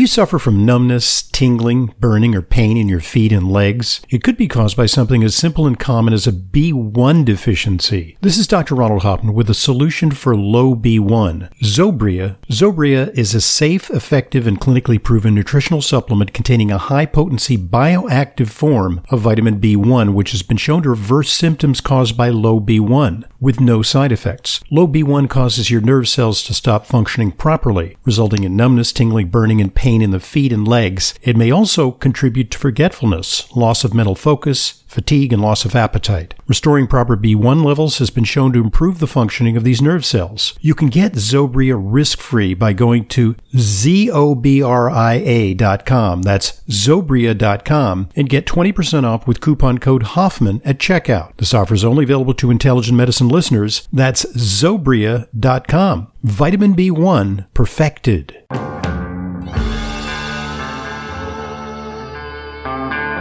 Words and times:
you 0.00 0.06
suffer 0.06 0.38
from 0.38 0.64
numbness, 0.64 1.29
tingling, 1.40 1.94
burning, 1.98 2.34
or 2.34 2.42
pain 2.42 2.76
in 2.76 2.86
your 2.86 3.00
feet 3.00 3.32
and 3.32 3.50
legs? 3.50 4.02
It 4.10 4.22
could 4.22 4.36
be 4.36 4.46
caused 4.46 4.76
by 4.76 4.84
something 4.84 5.24
as 5.24 5.34
simple 5.34 5.66
and 5.66 5.80
common 5.80 6.12
as 6.12 6.26
a 6.26 6.32
B1 6.32 7.24
deficiency. 7.24 8.18
This 8.20 8.36
is 8.36 8.46
Dr. 8.46 8.74
Ronald 8.74 9.04
Hoffman 9.04 9.32
with 9.32 9.48
a 9.48 9.54
solution 9.54 10.10
for 10.10 10.36
low 10.36 10.74
B1. 10.74 11.50
Zobria. 11.62 12.36
Zobria 12.50 13.08
is 13.16 13.34
a 13.34 13.40
safe, 13.40 13.88
effective, 13.88 14.46
and 14.46 14.60
clinically 14.60 15.02
proven 15.02 15.34
nutritional 15.34 15.80
supplement 15.80 16.34
containing 16.34 16.70
a 16.70 16.76
high 16.76 17.06
potency 17.06 17.56
bioactive 17.56 18.50
form 18.50 19.00
of 19.08 19.20
vitamin 19.20 19.58
B1, 19.58 20.12
which 20.12 20.32
has 20.32 20.42
been 20.42 20.58
shown 20.58 20.82
to 20.82 20.90
reverse 20.90 21.32
symptoms 21.32 21.80
caused 21.80 22.18
by 22.18 22.28
low 22.28 22.60
B1 22.60 23.24
with 23.40 23.60
no 23.60 23.80
side 23.80 24.12
effects. 24.12 24.60
Low 24.70 24.86
B1 24.86 25.30
causes 25.30 25.70
your 25.70 25.80
nerve 25.80 26.06
cells 26.06 26.42
to 26.42 26.52
stop 26.52 26.84
functioning 26.84 27.32
properly, 27.32 27.96
resulting 28.04 28.44
in 28.44 28.56
numbness, 28.56 28.92
tingling, 28.92 29.28
burning, 29.28 29.62
and 29.62 29.74
pain 29.74 30.02
in 30.02 30.10
the 30.10 30.20
feet 30.20 30.52
and 30.52 30.68
legs. 30.68 31.14
It 31.30 31.36
may 31.36 31.52
also 31.52 31.92
contribute 31.92 32.50
to 32.50 32.58
forgetfulness, 32.58 33.54
loss 33.54 33.84
of 33.84 33.94
mental 33.94 34.16
focus, 34.16 34.82
fatigue, 34.88 35.32
and 35.32 35.40
loss 35.40 35.64
of 35.64 35.76
appetite. 35.76 36.34
Restoring 36.48 36.88
proper 36.88 37.16
B1 37.16 37.62
levels 37.64 37.98
has 37.98 38.10
been 38.10 38.24
shown 38.24 38.52
to 38.52 38.58
improve 38.58 38.98
the 38.98 39.06
functioning 39.06 39.56
of 39.56 39.62
these 39.62 39.80
nerve 39.80 40.04
cells. 40.04 40.58
You 40.60 40.74
can 40.74 40.88
get 40.88 41.12
Zobria 41.12 41.78
risk-free 41.80 42.54
by 42.54 42.72
going 42.72 43.04
to 43.10 43.36
zobria.com. 43.54 44.02
That's 46.22 46.62
zobria.com 46.68 48.08
and 48.16 48.28
get 48.28 48.46
20% 48.46 49.04
off 49.04 49.28
with 49.28 49.40
coupon 49.40 49.78
code 49.78 50.02
Hoffman 50.02 50.60
at 50.64 50.78
checkout. 50.78 51.36
This 51.36 51.54
offer 51.54 51.74
is 51.74 51.84
only 51.84 52.02
available 52.02 52.34
to 52.34 52.50
intelligent 52.50 52.96
medicine 52.96 53.28
listeners. 53.28 53.86
That's 53.92 54.24
zobria.com. 54.34 56.08
Vitamin 56.24 56.74
B1 56.74 57.46
perfected. 57.54 58.36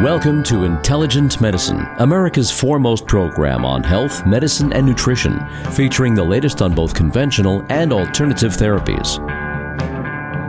Welcome 0.03 0.43
to 0.43 0.63
Intelligent 0.63 1.41
Medicine, 1.41 1.85
America's 1.97 2.49
foremost 2.49 3.05
program 3.05 3.65
on 3.65 3.83
health, 3.83 4.25
medicine, 4.25 4.71
and 4.71 4.85
nutrition, 4.85 5.45
featuring 5.73 6.15
the 6.15 6.23
latest 6.23 6.61
on 6.61 6.73
both 6.73 6.93
conventional 6.93 7.65
and 7.67 7.91
alternative 7.91 8.53
therapies. 8.53 9.19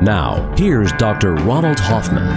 Now, 0.02 0.54
here's 0.56 0.92
Dr. 0.92 1.34
Ronald 1.34 1.80
Hoffman. 1.80 2.28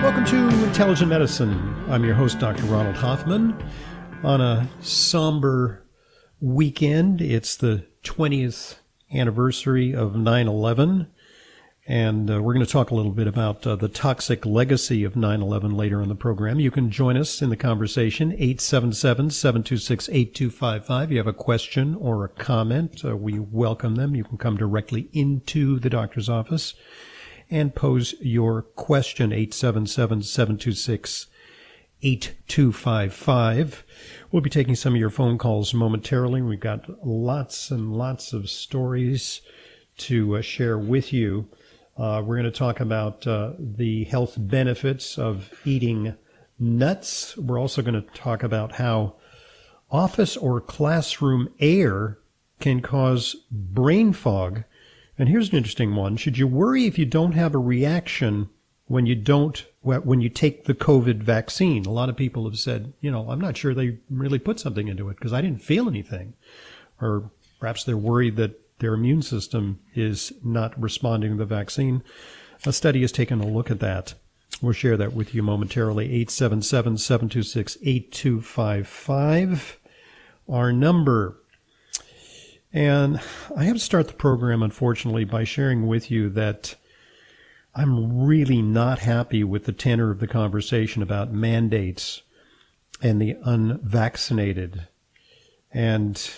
Welcome 0.00 0.24
to 0.26 0.64
Intelligent 0.64 1.08
Medicine. 1.08 1.74
I'm 1.88 2.04
your 2.04 2.14
host, 2.14 2.38
Dr. 2.38 2.62
Ronald 2.66 2.94
Hoffman. 2.94 3.60
On 4.22 4.40
a 4.40 4.68
somber 4.80 5.82
weekend, 6.40 7.20
it's 7.20 7.56
the 7.56 7.84
20th 8.04 8.76
anniversary 9.12 9.92
of 9.92 10.14
9 10.14 10.46
11. 10.46 11.08
And 11.88 12.28
uh, 12.28 12.42
we're 12.42 12.54
going 12.54 12.66
to 12.66 12.72
talk 12.72 12.90
a 12.90 12.96
little 12.96 13.12
bit 13.12 13.28
about 13.28 13.64
uh, 13.64 13.76
the 13.76 13.88
toxic 13.88 14.44
legacy 14.44 15.04
of 15.04 15.14
9 15.14 15.40
11 15.40 15.76
later 15.76 16.02
in 16.02 16.08
the 16.08 16.16
program. 16.16 16.58
You 16.58 16.72
can 16.72 16.90
join 16.90 17.16
us 17.16 17.40
in 17.40 17.48
the 17.48 17.56
conversation, 17.56 18.32
877 18.32 19.30
726 19.30 20.08
8255. 20.08 21.12
You 21.12 21.18
have 21.18 21.28
a 21.28 21.32
question 21.32 21.94
or 21.94 22.24
a 22.24 22.28
comment, 22.28 23.04
uh, 23.04 23.16
we 23.16 23.38
welcome 23.38 23.94
them. 23.94 24.16
You 24.16 24.24
can 24.24 24.36
come 24.36 24.56
directly 24.56 25.08
into 25.12 25.78
the 25.78 25.88
doctor's 25.88 26.28
office 26.28 26.74
and 27.50 27.72
pose 27.72 28.16
your 28.20 28.62
question, 28.62 29.32
877 29.32 30.22
726 30.24 31.28
8255. 32.02 33.84
We'll 34.32 34.42
be 34.42 34.50
taking 34.50 34.74
some 34.74 34.94
of 34.94 35.00
your 35.00 35.10
phone 35.10 35.38
calls 35.38 35.72
momentarily. 35.72 36.42
We've 36.42 36.58
got 36.58 37.06
lots 37.06 37.70
and 37.70 37.96
lots 37.96 38.32
of 38.32 38.50
stories 38.50 39.40
to 39.98 40.36
uh, 40.36 40.40
share 40.42 40.76
with 40.76 41.12
you. 41.12 41.48
Uh, 41.96 42.22
we're 42.24 42.36
going 42.36 42.44
to 42.44 42.50
talk 42.50 42.80
about 42.80 43.26
uh, 43.26 43.52
the 43.58 44.04
health 44.04 44.34
benefits 44.38 45.18
of 45.18 45.50
eating 45.64 46.14
nuts. 46.58 47.36
We're 47.38 47.58
also 47.58 47.80
going 47.82 47.94
to 47.94 48.08
talk 48.12 48.42
about 48.42 48.72
how 48.72 49.14
office 49.90 50.36
or 50.36 50.60
classroom 50.60 51.48
air 51.58 52.18
can 52.60 52.82
cause 52.82 53.36
brain 53.50 54.12
fog. 54.12 54.64
And 55.18 55.28
here's 55.28 55.50
an 55.50 55.56
interesting 55.56 55.94
one. 55.94 56.16
Should 56.16 56.36
you 56.36 56.46
worry 56.46 56.84
if 56.84 56.98
you 56.98 57.06
don't 57.06 57.32
have 57.32 57.54
a 57.54 57.58
reaction 57.58 58.50
when 58.86 59.06
you 59.06 59.14
don't, 59.14 59.64
when 59.80 60.20
you 60.20 60.28
take 60.28 60.64
the 60.64 60.74
COVID 60.74 61.22
vaccine? 61.22 61.86
A 61.86 61.92
lot 61.92 62.10
of 62.10 62.16
people 62.16 62.44
have 62.44 62.58
said, 62.58 62.92
you 63.00 63.10
know, 63.10 63.30
I'm 63.30 63.40
not 63.40 63.56
sure 63.56 63.72
they 63.72 63.98
really 64.10 64.38
put 64.38 64.60
something 64.60 64.88
into 64.88 65.08
it 65.08 65.16
because 65.16 65.32
I 65.32 65.40
didn't 65.40 65.62
feel 65.62 65.88
anything. 65.88 66.34
Or 67.00 67.30
perhaps 67.58 67.84
they're 67.84 67.96
worried 67.96 68.36
that 68.36 68.60
their 68.78 68.94
immune 68.94 69.22
system 69.22 69.80
is 69.94 70.32
not 70.44 70.80
responding 70.80 71.32
to 71.32 71.36
the 71.36 71.46
vaccine. 71.46 72.02
A 72.64 72.72
study 72.72 73.00
has 73.02 73.12
taken 73.12 73.40
a 73.40 73.46
look 73.46 73.70
at 73.70 73.80
that. 73.80 74.14
We'll 74.62 74.72
share 74.72 74.96
that 74.96 75.12
with 75.12 75.34
you 75.34 75.42
momentarily. 75.42 76.06
877 76.06 76.98
726 76.98 77.78
8255, 77.82 79.78
our 80.48 80.72
number. 80.72 81.36
And 82.72 83.20
I 83.56 83.64
have 83.64 83.76
to 83.76 83.80
start 83.80 84.08
the 84.08 84.14
program, 84.14 84.62
unfortunately, 84.62 85.24
by 85.24 85.44
sharing 85.44 85.86
with 85.86 86.10
you 86.10 86.28
that 86.30 86.74
I'm 87.74 88.24
really 88.24 88.62
not 88.62 89.00
happy 89.00 89.44
with 89.44 89.64
the 89.64 89.72
tenor 89.72 90.10
of 90.10 90.20
the 90.20 90.26
conversation 90.26 91.02
about 91.02 91.32
mandates 91.32 92.22
and 93.02 93.20
the 93.20 93.36
unvaccinated. 93.44 94.88
And 95.70 96.30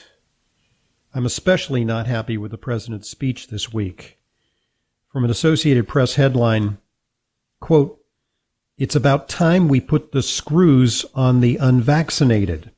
I'm 1.19 1.27
especially 1.27 1.85
not 1.85 2.07
happy 2.07 2.39
with 2.39 2.53
the 2.53 2.57
president's 2.57 3.11
speech 3.11 3.49
this 3.49 3.73
week. 3.73 4.21
From 5.13 5.25
an 5.25 5.31
Associated 5.31 5.89
Press 5.89 6.15
headline, 6.15 6.79
quote, 7.59 8.01
it's 8.77 8.95
about 8.95 9.29
time 9.29 9.67
we 9.67 9.81
put 9.81 10.13
the 10.13 10.23
screws 10.23 11.05
on 11.17 11.41
the 11.41 11.57
unvaccinated. 11.57 12.71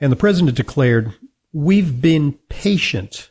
And 0.00 0.10
the 0.10 0.16
president 0.16 0.56
declared, 0.56 1.12
we've 1.52 2.00
been 2.00 2.38
patient, 2.48 3.30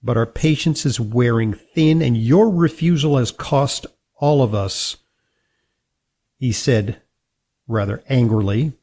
but 0.00 0.16
our 0.16 0.24
patience 0.24 0.86
is 0.86 1.00
wearing 1.00 1.54
thin 1.54 2.00
and 2.00 2.16
your 2.16 2.48
refusal 2.48 3.18
has 3.18 3.32
cost 3.32 3.84
all 4.14 4.44
of 4.44 4.54
us, 4.54 4.96
he 6.38 6.52
said 6.52 7.02
rather 7.66 8.00
angrily. 8.08 8.74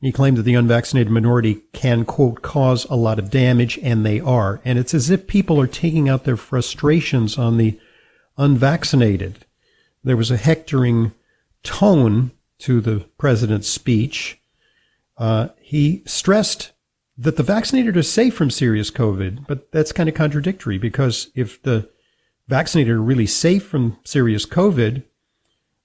He 0.00 0.12
claimed 0.12 0.36
that 0.36 0.44
the 0.44 0.54
unvaccinated 0.54 1.12
minority 1.12 1.62
can, 1.72 2.04
quote, 2.04 2.40
cause 2.40 2.84
a 2.84 2.94
lot 2.94 3.18
of 3.18 3.30
damage, 3.30 3.78
and 3.82 4.06
they 4.06 4.20
are. 4.20 4.60
And 4.64 4.78
it's 4.78 4.94
as 4.94 5.10
if 5.10 5.26
people 5.26 5.60
are 5.60 5.66
taking 5.66 6.08
out 6.08 6.24
their 6.24 6.36
frustrations 6.36 7.36
on 7.36 7.56
the 7.56 7.78
unvaccinated. 8.36 9.44
There 10.04 10.16
was 10.16 10.30
a 10.30 10.36
hectoring 10.36 11.12
tone 11.64 12.30
to 12.60 12.80
the 12.80 13.06
president's 13.18 13.68
speech. 13.68 14.40
Uh, 15.16 15.48
he 15.60 16.02
stressed 16.06 16.72
that 17.16 17.36
the 17.36 17.42
vaccinated 17.42 17.96
are 17.96 18.02
safe 18.04 18.34
from 18.34 18.50
serious 18.50 18.92
COVID, 18.92 19.46
but 19.48 19.72
that's 19.72 19.90
kind 19.90 20.08
of 20.08 20.14
contradictory 20.14 20.78
because 20.78 21.30
if 21.34 21.60
the 21.62 21.88
vaccinated 22.46 22.92
are 22.94 23.02
really 23.02 23.26
safe 23.26 23.66
from 23.66 23.98
serious 24.04 24.46
COVID, 24.46 25.02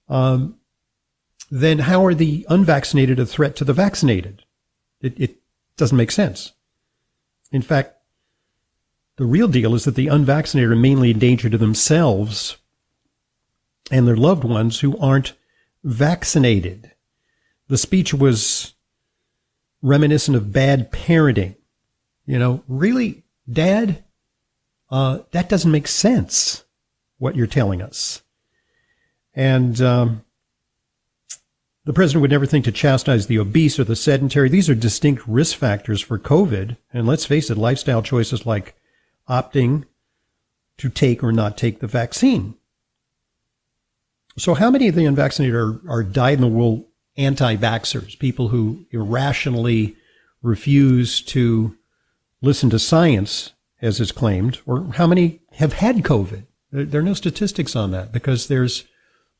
um, 0.08 0.56
then 1.54 1.78
how 1.78 2.04
are 2.04 2.14
the 2.14 2.44
unvaccinated 2.48 3.20
a 3.20 3.24
threat 3.24 3.54
to 3.54 3.64
the 3.64 3.72
vaccinated? 3.72 4.42
It, 5.00 5.14
it 5.20 5.36
doesn't 5.76 5.96
make 5.96 6.10
sense. 6.10 6.52
In 7.52 7.62
fact, 7.62 7.96
the 9.18 9.24
real 9.24 9.46
deal 9.46 9.72
is 9.76 9.84
that 9.84 9.94
the 9.94 10.08
unvaccinated 10.08 10.72
are 10.72 10.76
mainly 10.76 11.12
a 11.12 11.14
danger 11.14 11.48
to 11.48 11.56
themselves 11.56 12.56
and 13.88 14.08
their 14.08 14.16
loved 14.16 14.42
ones 14.42 14.80
who 14.80 14.98
aren't 14.98 15.34
vaccinated. 15.84 16.90
The 17.68 17.78
speech 17.78 18.12
was 18.12 18.74
reminiscent 19.80 20.36
of 20.36 20.52
bad 20.52 20.90
parenting. 20.90 21.54
You 22.26 22.40
know, 22.40 22.64
really, 22.66 23.22
dad, 23.48 24.02
uh, 24.90 25.20
that 25.30 25.48
doesn't 25.48 25.70
make 25.70 25.86
sense, 25.86 26.64
what 27.18 27.36
you're 27.36 27.46
telling 27.46 27.80
us. 27.80 28.22
And 29.34 29.80
um, 29.80 30.24
the 31.84 31.92
president 31.92 32.22
would 32.22 32.30
never 32.30 32.46
think 32.46 32.64
to 32.64 32.72
chastise 32.72 33.26
the 33.26 33.38
obese 33.38 33.78
or 33.78 33.84
the 33.84 33.96
sedentary. 33.96 34.48
These 34.48 34.70
are 34.70 34.74
distinct 34.74 35.26
risk 35.26 35.56
factors 35.56 36.00
for 36.00 36.18
COVID. 36.18 36.76
And 36.92 37.06
let's 37.06 37.26
face 37.26 37.50
it, 37.50 37.58
lifestyle 37.58 38.02
choices 38.02 38.46
like 38.46 38.74
opting 39.28 39.84
to 40.78 40.88
take 40.88 41.22
or 41.22 41.30
not 41.30 41.58
take 41.58 41.80
the 41.80 41.86
vaccine. 41.86 42.54
So 44.36 44.54
how 44.54 44.70
many 44.70 44.88
of 44.88 44.94
the 44.94 45.04
unvaccinated 45.04 45.54
are, 45.54 45.80
are 45.88 46.02
dyed 46.02 46.34
in 46.34 46.40
the 46.40 46.48
wool 46.48 46.88
anti-vaxxers, 47.16 48.18
people 48.18 48.48
who 48.48 48.86
irrationally 48.90 49.94
refuse 50.42 51.20
to 51.22 51.76
listen 52.42 52.70
to 52.70 52.78
science, 52.78 53.52
as 53.80 54.00
is 54.00 54.10
claimed, 54.10 54.58
or 54.66 54.92
how 54.94 55.06
many 55.06 55.40
have 55.52 55.74
had 55.74 55.98
COVID? 55.98 56.46
There, 56.72 56.84
there 56.84 57.00
are 57.00 57.04
no 57.04 57.14
statistics 57.14 57.76
on 57.76 57.92
that 57.92 58.10
because 58.10 58.48
there's 58.48 58.84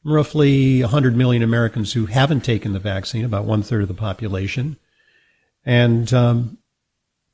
roughly 0.05 0.83
100 0.83 1.17
million 1.17 1.43
Americans 1.43 1.95
who 1.95 2.07
haven't 2.07 2.43
taken 2.43 2.73
the 2.73 2.79
vaccine, 2.79 3.25
about 3.25 3.47
one 3.47 3.63
third 3.63 3.83
of 3.83 3.89
the 3.89 3.95
population. 3.95 4.77
And 5.65 6.13
um, 6.13 6.59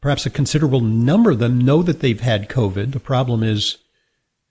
perhaps 0.00 0.24
a 0.24 0.30
considerable 0.30 0.80
number 0.80 1.32
of 1.32 1.40
them 1.40 1.58
know 1.58 1.82
that 1.82 2.00
they've 2.00 2.20
had 2.20 2.48
COVID. 2.48 2.92
The 2.92 3.00
problem 3.00 3.42
is, 3.42 3.78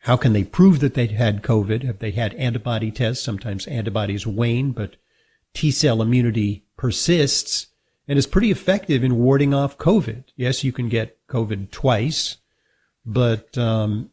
how 0.03 0.17
can 0.17 0.33
they 0.33 0.43
prove 0.43 0.79
that 0.79 0.93
they've 0.93 1.09
had 1.09 1.41
COVID? 1.41 1.83
Have 1.83 1.99
they 1.99 2.11
had 2.11 2.33
antibody 2.35 2.91
tests? 2.91 3.23
Sometimes 3.23 3.67
antibodies 3.67 4.27
wane, 4.27 4.71
but 4.71 4.97
T 5.53 5.71
cell 5.71 6.01
immunity 6.01 6.65
persists 6.77 7.67
and 8.07 8.17
is 8.17 8.27
pretty 8.27 8.51
effective 8.51 9.03
in 9.03 9.17
warding 9.17 9.53
off 9.53 9.77
COVID. 9.77 10.25
Yes, 10.35 10.63
you 10.63 10.71
can 10.71 10.89
get 10.89 11.17
COVID 11.27 11.71
twice, 11.71 12.37
but 13.05 13.57
um, 13.57 14.11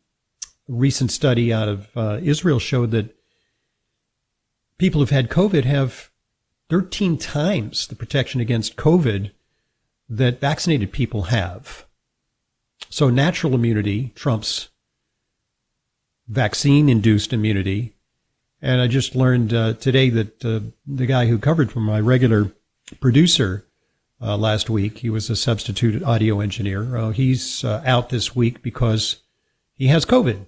a 0.69 0.73
recent 0.73 1.11
study 1.11 1.53
out 1.53 1.69
of 1.69 1.97
uh, 1.97 2.19
Israel 2.23 2.59
showed 2.59 2.91
that 2.93 3.16
people 4.79 5.01
who've 5.01 5.11
had 5.11 5.31
COVID 5.31 5.65
have 5.65 6.11
13 6.69 7.17
times 7.19 7.87
the 7.87 7.95
protection 7.95 8.41
against 8.41 8.77
COVID 8.77 9.31
that 10.09 10.41
vaccinated 10.41 10.93
people 10.93 11.25
have. 11.25 11.87
So 12.89 13.11
natural 13.11 13.55
immunity 13.55 14.13
trumps 14.15 14.69
vaccine 16.29 16.89
induced 16.89 17.33
immunity. 17.33 17.95
And 18.61 18.81
I 18.81 18.87
just 18.87 19.15
learned 19.15 19.53
uh, 19.53 19.75
today 19.75 20.11
that 20.11 20.45
uh, 20.45 20.61
the 20.87 21.07
guy 21.07 21.27
who 21.27 21.39
covered 21.39 21.71
for 21.71 21.81
my 21.81 22.01
regular 22.01 22.53
producer 23.01 23.65
uh, 24.21 24.37
last 24.37 24.71
week, 24.71 24.99
he 24.99 25.11
was 25.11 25.29
a 25.29 25.37
substitute 25.37 26.03
audio 26.03 26.41
engineer. 26.41 26.97
Uh, 26.97 27.11
he's 27.11 27.65
uh, 27.65 27.83
out 27.85 28.09
this 28.09 28.35
week 28.35 28.63
because 28.63 29.17
he 29.75 29.89
has 29.89 30.05
COVID. 30.05 30.47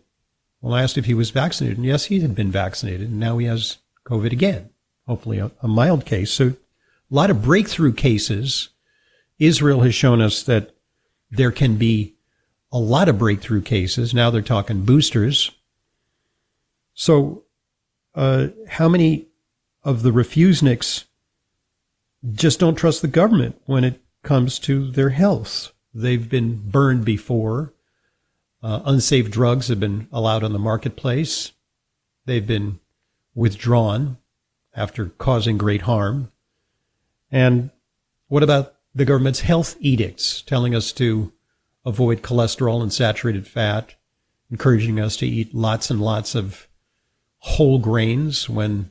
Well, 0.60 0.74
I 0.74 0.82
asked 0.82 0.98
if 0.98 1.04
he 1.04 1.14
was 1.14 1.30
vaccinated, 1.30 1.78
and 1.78 1.86
yes, 1.86 2.06
he 2.06 2.20
had 2.20 2.34
been 2.34 2.50
vaccinated, 2.50 3.10
and 3.10 3.20
now 3.20 3.38
he 3.38 3.46
has 3.46 3.76
COVID 4.08 4.32
again, 4.32 4.70
hopefully 5.06 5.38
a, 5.38 5.50
a 5.62 5.68
mild 5.68 6.06
case. 6.06 6.32
So 6.32 6.48
a 6.48 6.54
lot 7.14 7.30
of 7.30 7.42
breakthrough 7.42 7.92
cases. 7.92 8.70
Israel 9.38 9.82
has 9.82 9.94
shown 9.94 10.20
us 10.20 10.42
that 10.42 10.74
there 11.30 11.52
can 11.52 11.76
be 11.76 12.14
a 12.72 12.78
lot 12.78 13.08
of 13.08 13.18
breakthrough 13.18 13.62
cases. 13.62 14.12
Now 14.12 14.30
they're 14.30 14.42
talking 14.42 14.84
boosters. 14.84 15.50
So, 16.94 17.44
uh, 18.14 18.48
how 18.68 18.88
many 18.88 19.26
of 19.84 20.02
the 20.02 20.10
refuseniks 20.10 21.04
just 22.32 22.58
don't 22.58 22.74
trust 22.74 23.00
the 23.00 23.08
government 23.08 23.60
when 23.66 23.84
it 23.84 24.00
comes 24.22 24.58
to 24.60 24.90
their 24.90 25.10
health? 25.10 25.72
They've 25.94 26.28
been 26.28 26.68
burned 26.68 27.04
before. 27.04 27.72
Uh, 28.62 28.80
unsafe 28.84 29.30
drugs 29.30 29.68
have 29.68 29.78
been 29.78 30.08
allowed 30.10 30.42
on 30.42 30.52
the 30.52 30.58
marketplace. 30.58 31.52
They've 32.26 32.46
been 32.46 32.80
withdrawn 33.38 34.18
after 34.74 35.06
causing 35.06 35.56
great 35.56 35.82
harm? 35.82 36.32
And 37.30 37.70
what 38.26 38.42
about 38.42 38.74
the 38.94 39.04
government's 39.04 39.40
health 39.40 39.76
edicts 39.80 40.42
telling 40.42 40.74
us 40.74 40.90
to 40.92 41.32
avoid 41.86 42.22
cholesterol 42.22 42.82
and 42.82 42.92
saturated 42.92 43.46
fat, 43.46 43.94
encouraging 44.50 44.98
us 44.98 45.16
to 45.18 45.26
eat 45.26 45.54
lots 45.54 45.90
and 45.90 46.00
lots 46.00 46.34
of 46.34 46.66
whole 47.38 47.78
grains 47.78 48.48
when 48.48 48.90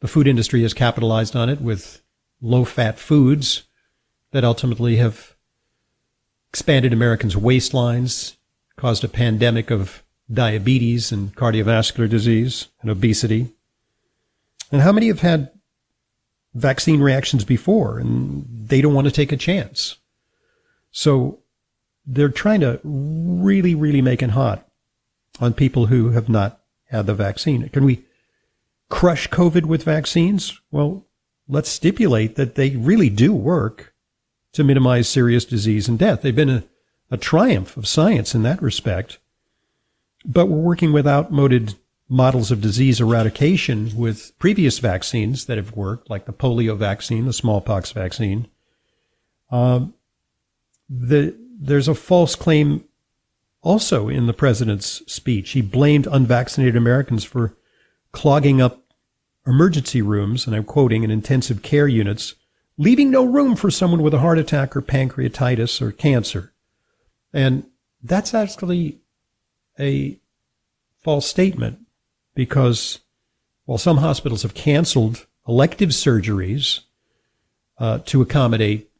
the 0.00 0.08
food 0.08 0.28
industry 0.28 0.62
has 0.62 0.74
capitalized 0.74 1.34
on 1.34 1.48
it 1.48 1.60
with 1.60 2.02
low 2.42 2.64
fat 2.64 2.98
foods 2.98 3.62
that 4.32 4.44
ultimately 4.44 4.96
have 4.96 5.34
expanded 6.50 6.92
Americans' 6.92 7.36
waistlines, 7.36 8.36
caused 8.76 9.02
a 9.02 9.08
pandemic 9.08 9.70
of 9.70 10.02
diabetes 10.30 11.10
and 11.10 11.34
cardiovascular 11.34 12.08
disease 12.08 12.68
and 12.82 12.90
obesity. 12.90 13.52
And 14.72 14.80
how 14.80 14.90
many 14.90 15.08
have 15.08 15.20
had 15.20 15.50
vaccine 16.54 17.00
reactions 17.00 17.44
before 17.44 17.98
and 17.98 18.46
they 18.48 18.80
don't 18.80 18.94
want 18.94 19.06
to 19.06 19.12
take 19.12 19.30
a 19.30 19.36
chance? 19.36 19.96
So 20.90 21.40
they're 22.06 22.30
trying 22.30 22.60
to 22.60 22.80
really, 22.82 23.74
really 23.74 24.02
make 24.02 24.22
it 24.22 24.30
hot 24.30 24.66
on 25.40 25.52
people 25.52 25.86
who 25.86 26.10
have 26.10 26.28
not 26.28 26.60
had 26.88 27.06
the 27.06 27.14
vaccine. 27.14 27.68
Can 27.68 27.84
we 27.84 28.04
crush 28.88 29.28
COVID 29.28 29.66
with 29.66 29.84
vaccines? 29.84 30.60
Well, 30.70 31.06
let's 31.48 31.68
stipulate 31.68 32.36
that 32.36 32.54
they 32.54 32.70
really 32.70 33.10
do 33.10 33.32
work 33.32 33.94
to 34.52 34.64
minimize 34.64 35.08
serious 35.08 35.44
disease 35.44 35.88
and 35.88 35.98
death. 35.98 36.22
They've 36.22 36.34
been 36.34 36.50
a, 36.50 36.64
a 37.10 37.16
triumph 37.16 37.76
of 37.76 37.88
science 37.88 38.34
in 38.34 38.42
that 38.42 38.62
respect. 38.62 39.18
But 40.24 40.46
we're 40.46 40.58
working 40.58 40.92
with 40.92 41.06
outmoded 41.06 41.74
models 42.12 42.50
of 42.50 42.60
disease 42.60 43.00
eradication 43.00 43.90
with 43.96 44.38
previous 44.38 44.78
vaccines 44.78 45.46
that 45.46 45.56
have 45.56 45.74
worked, 45.74 46.10
like 46.10 46.26
the 46.26 46.32
polio 46.32 46.76
vaccine, 46.76 47.24
the 47.24 47.32
smallpox 47.32 47.90
vaccine. 47.90 48.46
Um, 49.50 49.94
the, 50.90 51.34
there's 51.58 51.88
a 51.88 51.94
false 51.94 52.34
claim 52.34 52.84
also 53.62 54.10
in 54.10 54.26
the 54.26 54.34
president's 54.34 55.02
speech. 55.10 55.52
He 55.52 55.62
blamed 55.62 56.06
unvaccinated 56.06 56.76
Americans 56.76 57.24
for 57.24 57.56
clogging 58.12 58.60
up 58.60 58.82
emergency 59.46 60.02
rooms, 60.02 60.46
and 60.46 60.54
I'm 60.54 60.64
quoting, 60.64 61.04
in 61.04 61.10
intensive 61.10 61.62
care 61.62 61.88
units, 61.88 62.34
leaving 62.76 63.10
no 63.10 63.24
room 63.24 63.56
for 63.56 63.70
someone 63.70 64.02
with 64.02 64.12
a 64.12 64.18
heart 64.18 64.38
attack 64.38 64.76
or 64.76 64.82
pancreatitis 64.82 65.80
or 65.80 65.92
cancer. 65.92 66.52
And 67.32 67.64
that's 68.02 68.34
actually 68.34 69.00
a 69.80 70.20
false 71.02 71.26
statement 71.26 71.78
because 72.34 73.00
while 73.64 73.78
some 73.78 73.98
hospitals 73.98 74.42
have 74.42 74.54
canceled 74.54 75.26
elective 75.46 75.90
surgeries 75.90 76.80
uh, 77.78 77.98
to 78.06 78.22
accommodate 78.22 78.90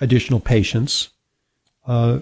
additional 0.00 0.40
patients, 0.40 1.10
uh, 1.86 2.20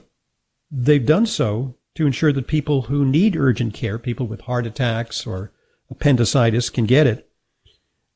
they've 0.70 1.06
done 1.06 1.26
so 1.26 1.74
to 1.94 2.06
ensure 2.06 2.32
that 2.32 2.46
people 2.46 2.82
who 2.82 3.04
need 3.04 3.36
urgent 3.36 3.74
care, 3.74 3.98
people 3.98 4.26
with 4.26 4.42
heart 4.42 4.66
attacks 4.66 5.26
or 5.26 5.52
appendicitis, 5.90 6.70
can 6.70 6.86
get 6.86 7.06
it. 7.06 7.28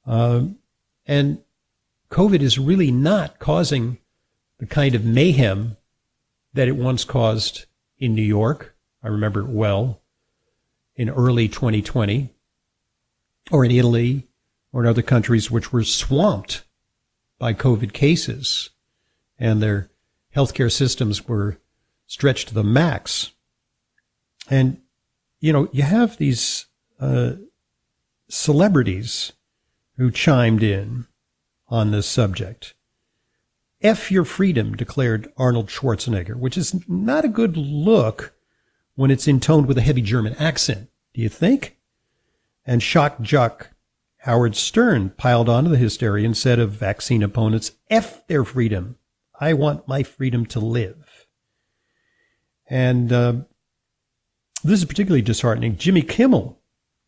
Uh, 0.07 0.43
and 1.07 1.39
COVID 2.11 2.41
is 2.41 2.59
really 2.59 2.91
not 2.91 3.39
causing 3.39 3.99
the 4.59 4.67
kind 4.67 4.95
of 4.95 5.05
mayhem 5.05 5.77
that 6.55 6.69
it 6.69 6.77
once 6.77 7.05
caused 7.05 7.67
in 7.99 8.15
New 8.15 8.23
York. 8.23 8.75
I 9.03 9.09
remember 9.09 9.41
it 9.41 9.49
well 9.49 10.01
in 10.97 11.11
early 11.11 11.49
2020, 11.49 12.31
or 13.51 13.65
in 13.65 13.71
Italy, 13.71 14.27
or 14.73 14.83
in 14.83 14.89
other 14.89 15.03
countries 15.03 15.51
which 15.51 15.73
were 15.73 15.85
swamped 15.85 16.65
by 17.39 17.53
COVID 17.53 17.93
cases, 17.93 18.71
and 19.39 19.63
their 19.63 19.91
healthcare 20.35 20.73
systems 20.73 21.29
were 21.29 21.59
stretched 22.07 22.49
to 22.49 22.55
the 22.55 22.65
max. 22.65 23.33
And, 24.49 24.81
you 25.41 25.53
know, 25.53 25.69
you 25.73 25.83
have 25.83 26.17
these 26.17 26.67
uh, 27.01 27.33
celebrities 28.29 29.33
who 29.97 30.11
chimed 30.11 30.63
in 30.63 31.07
on 31.69 31.91
this 31.91 32.07
subject. 32.07 32.75
F 33.83 34.11
your 34.11 34.25
freedom, 34.25 34.75
declared 34.77 35.33
Arnold 35.37 35.69
Schwarzenegger, 35.69 36.37
which 36.37 36.57
is 36.57 36.89
not 36.89 37.25
a 37.25 37.29
good 37.29 37.57
look 37.57 38.35
when 38.97 39.11
it's 39.11 39.29
intoned 39.29 39.67
with 39.67 39.79
a 39.79 39.83
heavy 39.83 40.03
German 40.03 40.35
accent, 40.35 40.91
do 41.15 41.21
you 41.21 41.29
think? 41.29 41.79
And 42.65 42.83
shock 42.83 43.21
jock 43.21 43.71
Howard 44.27 44.57
Stern 44.57 45.11
piled 45.11 45.49
onto 45.49 45.71
the 45.71 45.77
hysteria 45.77 46.27
and 46.27 46.37
said 46.37 46.59
of 46.59 46.73
vaccine 46.73 47.23
opponents, 47.23 47.73
F 47.89 48.27
their 48.27 48.45
freedom. 48.45 48.97
I 49.39 49.53
want 49.53 49.87
my 49.87 50.03
freedom 50.03 50.45
to 50.47 50.59
live. 50.59 51.27
And 52.69 53.13
uh, 53.13 53.35
this 54.65 54.81
is 54.81 54.85
particularly 54.85 55.23
disheartening. 55.23 55.77
Jimmy 55.77 56.03
Kimmel, 56.03 56.59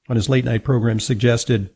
on 0.09 0.15
his 0.15 0.29
late 0.29 0.45
night 0.45 0.63
program, 0.63 1.01
suggested 1.01 1.71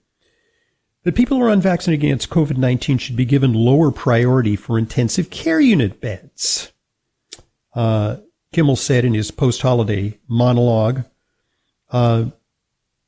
that 1.02 1.16
people 1.16 1.38
who 1.38 1.42
are 1.42 1.50
unvaccinated 1.50 2.04
against 2.04 2.31
COVID 2.31 2.57
19 2.57 2.99
should 2.99 3.16
be 3.16 3.25
given 3.25 3.52
lower 3.52 3.90
priority 3.90 4.54
for 4.54 4.78
intensive 4.78 5.31
care 5.31 5.61
unit 5.61 6.00
beds. 6.00 6.73
Uh, 7.75 8.19
Kimmel 8.52 8.76
said 8.76 9.04
in 9.04 9.14
his 9.14 9.30
post 9.30 9.62
holiday 9.62 10.18
monologue 10.28 11.04
uh, 11.90 12.26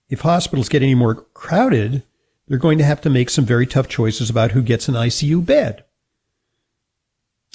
if 0.08 0.20
hospitals 0.20 0.68
get 0.68 0.82
any 0.82 0.94
more 0.94 1.14
crowded, 1.14 2.02
they're 2.46 2.58
going 2.58 2.78
to 2.78 2.84
have 2.84 3.00
to 3.00 3.10
make 3.10 3.30
some 3.30 3.44
very 3.44 3.66
tough 3.66 3.88
choices 3.88 4.28
about 4.28 4.52
who 4.52 4.62
gets 4.62 4.88
an 4.88 4.94
ICU 4.94 5.44
bed. 5.44 5.84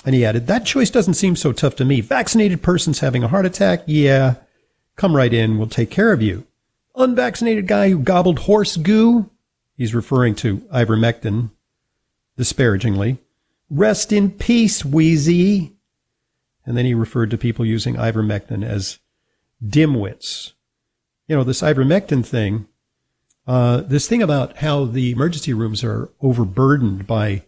And 0.03 0.15
he 0.15 0.25
added, 0.25 0.48
That 0.48 0.65
choice 0.65 0.89
doesn't 0.89 1.13
seem 1.13 1.36
so 1.36 1.51
tough 1.51 1.75
to 1.77 1.86
me. 1.86 2.01
Vaccinated 2.01 2.62
persons 2.62 3.00
having 3.00 3.24
a 3.24 3.27
heart 3.27 3.46
attack, 3.46 3.84
yeah, 3.86 4.36
come 4.96 5.15
right 5.15 5.34
in, 5.34 5.58
we'll 5.58 5.67
take 5.67 5.91
care 5.91 6.12
of 6.12 6.22
you. 6.22 6.46
Unvaccinated 6.96 7.67
guy 7.67 7.89
who 7.89 8.00
gobbled 8.00 8.39
horse 8.39 8.75
goo, 8.75 9.29
he's 9.77 9.93
referring 9.93 10.36
to 10.36 10.58
ivermectin 10.74 11.51
disparagingly. 12.36 13.17
Rest 13.69 14.12
in 14.12 14.31
peace, 14.31 14.84
Wheezy. 14.84 15.74
And 16.69 16.77
then 16.77 16.85
he 16.85 16.93
referred 16.93 17.31
to 17.31 17.38
people 17.38 17.65
using 17.65 17.95
ivermectin 17.95 18.63
as 18.63 18.99
dimwits. 19.65 20.53
You 21.27 21.35
know, 21.35 21.43
this 21.43 21.63
ivermectin 21.63 22.23
thing, 22.23 22.67
uh, 23.47 23.77
this 23.77 24.07
thing 24.07 24.21
about 24.21 24.57
how 24.57 24.85
the 24.85 25.09
emergency 25.09 25.51
rooms 25.51 25.83
are 25.83 26.11
overburdened 26.21 27.07
by 27.07 27.41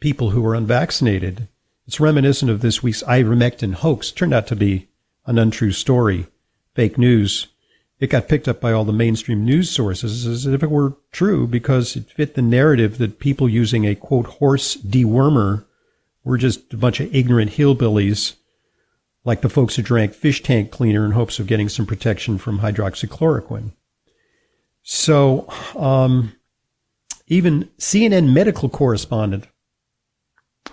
people 0.00 0.30
who 0.30 0.42
are 0.46 0.54
unvaccinated 0.54 1.48
It's 1.86 2.00
reminiscent 2.00 2.50
of 2.50 2.62
this 2.62 2.82
week's 2.82 3.02
ivermectin 3.02 3.74
hoax. 3.74 4.10
Turned 4.10 4.32
out 4.32 4.46
to 4.46 4.56
be 4.56 4.88
an 5.26 5.38
untrue 5.38 5.72
story, 5.72 6.28
fake 6.74 6.96
news. 6.96 7.48
It 8.00 8.08
got 8.08 8.26
picked 8.26 8.48
up 8.48 8.58
by 8.58 8.72
all 8.72 8.86
the 8.86 8.94
mainstream 8.94 9.44
news 9.44 9.68
sources 9.68 10.26
as 10.26 10.46
if 10.46 10.62
it 10.62 10.70
were 10.70 10.96
true 11.10 11.46
because 11.46 11.94
it 11.94 12.10
fit 12.10 12.36
the 12.36 12.40
narrative 12.40 12.96
that 12.96 13.18
people 13.18 13.50
using 13.50 13.84
a 13.84 13.94
quote 13.94 14.26
horse 14.26 14.78
dewormer 14.78 15.66
were 16.24 16.38
just 16.38 16.72
a 16.72 16.76
bunch 16.76 17.00
of 17.00 17.14
ignorant 17.14 17.52
hillbillies 17.52 18.34
like 19.24 19.40
the 19.40 19.48
folks 19.48 19.76
who 19.76 19.82
drank 19.82 20.14
fish 20.14 20.42
tank 20.42 20.70
cleaner 20.70 21.04
in 21.04 21.12
hopes 21.12 21.38
of 21.38 21.46
getting 21.46 21.68
some 21.68 21.86
protection 21.86 22.38
from 22.38 22.60
hydroxychloroquine. 22.60 23.72
So, 24.82 25.48
um, 25.76 26.32
even 27.28 27.68
CNN 27.78 28.32
medical 28.32 28.68
correspondent 28.68 29.46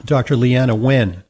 Dr. 0.06 0.36
Leana 0.36 0.78
Wen 0.78 1.24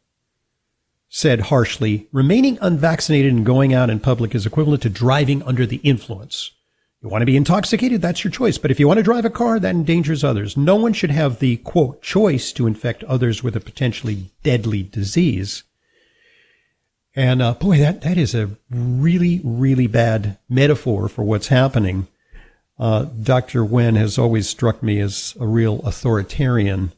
said 1.10 1.42
harshly, 1.42 2.08
remaining 2.12 2.58
unvaccinated 2.62 3.34
and 3.34 3.46
going 3.46 3.74
out 3.74 3.90
in 3.90 4.00
public 4.00 4.36
is 4.36 4.46
equivalent 4.46 4.84
to 4.84 4.90
driving 4.90 5.42
under 5.44 5.66
the 5.66 5.78
influence. 5.78 6.52
You 7.01 7.08
want 7.08 7.22
to 7.22 7.25
be 7.25 7.38
intoxicated? 7.38 8.01
That's 8.01 8.25
your 8.25 8.32
choice. 8.32 8.58
But 8.58 8.72
if 8.72 8.79
you 8.79 8.88
want 8.88 8.98
to 8.98 9.03
drive 9.03 9.24
a 9.24 9.29
car, 9.29 9.58
that 9.58 9.75
endangers 9.75 10.24
others. 10.24 10.58
No 10.58 10.75
one 10.75 10.91
should 10.91 11.12
have 11.12 11.39
the 11.39 11.58
quote 11.58 12.01
choice 12.01 12.51
to 12.53 12.68
infect 12.68 13.06
others 13.06 13.41
with 13.41 13.56
a 13.56 13.62
potentially 13.62 14.32
deadly 14.44 14.84
disease. 14.84 15.63
And 17.15 17.41
uh, 17.41 17.53
boy, 17.53 17.77
that, 17.77 18.01
that 18.01 18.18
is 18.18 18.36
a 18.36 18.51
really, 18.70 19.39
really 19.46 19.88
bad 19.88 20.38
metaphor 20.50 21.08
for 21.08 21.24
what's 21.24 21.48
happening. 21.48 22.08
Uh, 22.77 23.06
Dr. 23.06 23.63
Wen 23.63 23.96
has 23.96 24.18
always 24.18 24.50
struck 24.50 24.84
me 24.84 25.00
as 25.00 25.36
a 25.39 25.48
real 25.48 25.79
authoritarian. 25.86 26.91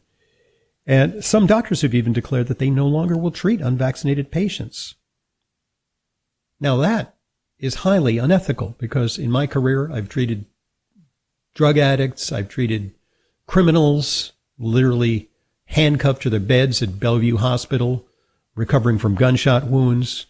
And 0.88 1.24
some 1.24 1.46
doctors 1.46 1.84
have 1.84 1.94
even 1.94 2.12
declared 2.12 2.48
that 2.48 2.58
they 2.58 2.72
no 2.72 2.88
longer 2.88 3.16
will 3.16 3.32
treat 3.32 3.62
unvaccinated 3.62 4.32
patients. 4.32 4.96
Now 6.60 6.78
that 6.78 7.16
is 7.62 7.76
highly 7.76 8.18
unethical 8.18 8.76
because 8.78 9.18
in 9.18 9.32
my 9.32 9.48
career, 9.48 9.90
I've 9.92 10.10
treated 10.10 10.46
drug 11.54 11.78
addicts, 11.78 12.32
I've 12.32 12.50
treated 12.50 12.94
criminals, 13.46 14.34
literally 14.58 15.30
handcuffed 15.66 16.24
to 16.24 16.30
their 16.30 16.40
beds 16.40 16.82
at 16.82 17.00
Bellevue 17.00 17.38
Hospital 17.38 18.06
recovering 18.56 18.98
from 18.98 19.16
gunshot 19.16 19.68
wounds. 19.68 20.26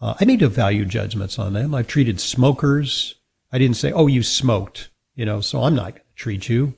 Uh, 0.00 0.14
I 0.20 0.24
made 0.24 0.40
value 0.40 0.84
judgments 0.84 1.38
on 1.38 1.54
them. 1.54 1.74
I've 1.74 1.88
treated 1.88 2.20
smokers. 2.20 3.14
I 3.50 3.58
didn't 3.58 3.76
say, 3.76 3.90
oh, 3.92 4.06
you 4.06 4.22
smoked, 4.22 4.90
you 5.14 5.24
know, 5.24 5.40
so 5.40 5.62
I'm 5.62 5.74
not 5.74 5.92
going 5.92 5.94
to 5.94 6.14
treat 6.14 6.48
you. 6.48 6.74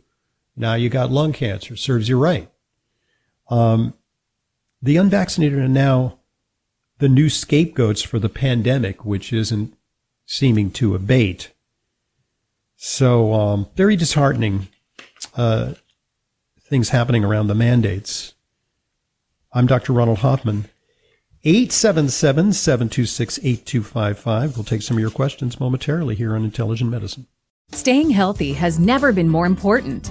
Now 0.57 0.75
you 0.75 0.89
got 0.89 1.11
lung 1.11 1.33
cancer. 1.33 1.77
Serves 1.77 2.09
you 2.09 2.19
right. 2.19 2.51
Um, 3.51 3.95
the 4.81 4.97
unvaccinated 4.97 5.59
are 5.59 5.69
now 5.69 6.19
the 6.99 7.09
new 7.09 7.29
scapegoats 7.29 8.03
for 8.03 8.19
the 8.19 8.29
pandemic, 8.29 9.05
which 9.05 9.33
isn't 9.33 9.75
seeming 10.29 10.71
to 10.71 10.95
abate. 10.95 11.53
So, 12.77 13.33
um, 13.33 13.67
very 13.75 13.97
disheartening 13.97 14.69
uh, 15.35 15.73
things 16.61 16.91
happening 16.91 17.25
around 17.25 17.49
the 17.49 17.55
mandates. 17.55 18.35
I'm 19.53 19.67
Dr. 19.67 19.95
Ronald 19.95 20.19
Hoffman. 20.19 20.67
877 21.45 22.53
726 22.53 23.39
8255. 23.39 24.57
We'll 24.57 24.65
take 24.65 24.83
some 24.83 24.97
of 24.97 25.01
your 25.01 25.11
questions 25.11 25.59
momentarily 25.59 26.15
here 26.15 26.37
on 26.37 26.45
Intelligent 26.45 26.91
Medicine. 26.91 27.27
Staying 27.73 28.11
healthy 28.11 28.53
has 28.53 28.79
never 28.79 29.13
been 29.13 29.29
more 29.29 29.47
important. 29.47 30.11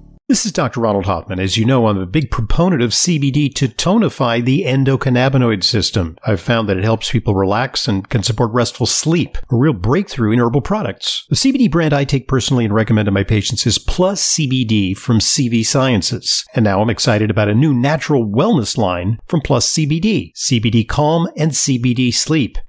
This 0.31 0.45
is 0.45 0.53
Dr. 0.53 0.79
Ronald 0.79 1.07
Hoffman. 1.07 1.41
As 1.41 1.57
you 1.57 1.65
know, 1.65 1.87
I'm 1.87 1.97
a 1.97 2.05
big 2.05 2.31
proponent 2.31 2.81
of 2.81 2.91
CBD 2.91 3.53
to 3.55 3.67
tonify 3.67 4.41
the 4.41 4.63
endocannabinoid 4.63 5.61
system. 5.61 6.17
I've 6.25 6.39
found 6.39 6.69
that 6.69 6.77
it 6.77 6.85
helps 6.85 7.11
people 7.11 7.35
relax 7.35 7.85
and 7.85 8.07
can 8.07 8.23
support 8.23 8.53
restful 8.53 8.85
sleep, 8.85 9.37
a 9.51 9.57
real 9.57 9.73
breakthrough 9.73 10.31
in 10.31 10.39
herbal 10.39 10.61
products. 10.61 11.25
The 11.27 11.35
CBD 11.35 11.69
brand 11.69 11.93
I 11.93 12.05
take 12.05 12.29
personally 12.29 12.63
and 12.63 12.73
recommend 12.73 13.07
to 13.07 13.11
my 13.11 13.25
patients 13.25 13.67
is 13.67 13.77
Plus 13.77 14.25
CBD 14.25 14.95
from 14.95 15.19
CV 15.19 15.65
Sciences. 15.65 16.45
And 16.55 16.63
now 16.63 16.81
I'm 16.81 16.89
excited 16.89 17.29
about 17.29 17.49
a 17.49 17.53
new 17.53 17.73
natural 17.73 18.25
wellness 18.25 18.77
line 18.77 19.19
from 19.27 19.41
Plus 19.41 19.69
CBD, 19.73 20.31
CBD 20.33 20.87
Calm 20.87 21.27
and 21.35 21.51
CBD 21.51 22.13
Sleep. 22.13 22.57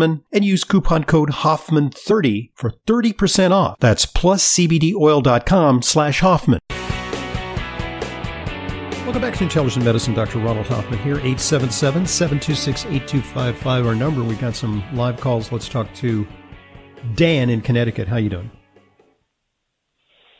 Hoffman 0.00 0.24
and 0.32 0.44
use 0.44 0.64
coupon 0.64 1.04
code 1.04 1.30
Hoffman30 1.30 2.50
for 2.54 2.72
30% 2.86 3.52
off. 3.52 3.78
That's 3.80 4.04
pluscbdoil.com 4.06 5.82
slash 5.82 6.20
Hoffman. 6.20 6.60
Welcome 9.04 9.22
back 9.22 9.34
to 9.34 9.44
Intelligent 9.44 9.84
Medicine. 9.84 10.14
Dr. 10.14 10.38
Ronald 10.38 10.68
Hoffman 10.68 11.00
here, 11.00 11.16
877-726-8255, 11.16 13.86
our 13.86 13.94
number. 13.94 14.24
We 14.24 14.36
got 14.36 14.54
some 14.54 14.82
live 14.96 15.20
calls. 15.20 15.52
Let's 15.52 15.68
talk 15.68 15.92
to 15.94 16.26
Dan 17.16 17.50
in 17.50 17.60
Connecticut. 17.60 18.08
How 18.08 18.16
you 18.16 18.30
doing? 18.30 18.50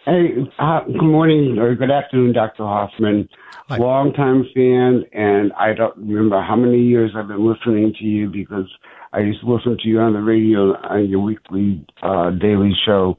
Hey, 0.07 0.31
uh, 0.59 0.81
good 0.85 1.02
morning 1.02 1.59
or 1.59 1.75
good 1.75 1.90
afternoon, 1.90 2.33
Dr. 2.33 2.62
Hoffman. 2.62 3.29
Hi. 3.69 3.76
Long 3.76 4.12
time 4.12 4.47
fan, 4.55 5.05
and 5.12 5.52
I 5.52 5.75
don't 5.75 5.97
remember 5.97 6.40
how 6.40 6.57
many 6.57 6.81
years 6.81 7.11
I've 7.14 7.29
been 7.29 7.47
listening 7.47 7.93
to 7.99 8.05
you 8.05 8.31
because 8.31 8.67
I 9.12 9.21
used 9.21 9.40
to 9.40 9.52
listen 9.52 9.76
to 9.83 9.88
you 9.88 9.99
on 9.99 10.12
the 10.12 10.21
radio 10.21 10.76
on 10.76 11.09
your 11.09 11.21
weekly 11.21 11.85
uh, 12.02 12.31
daily 12.31 12.73
show, 12.87 13.19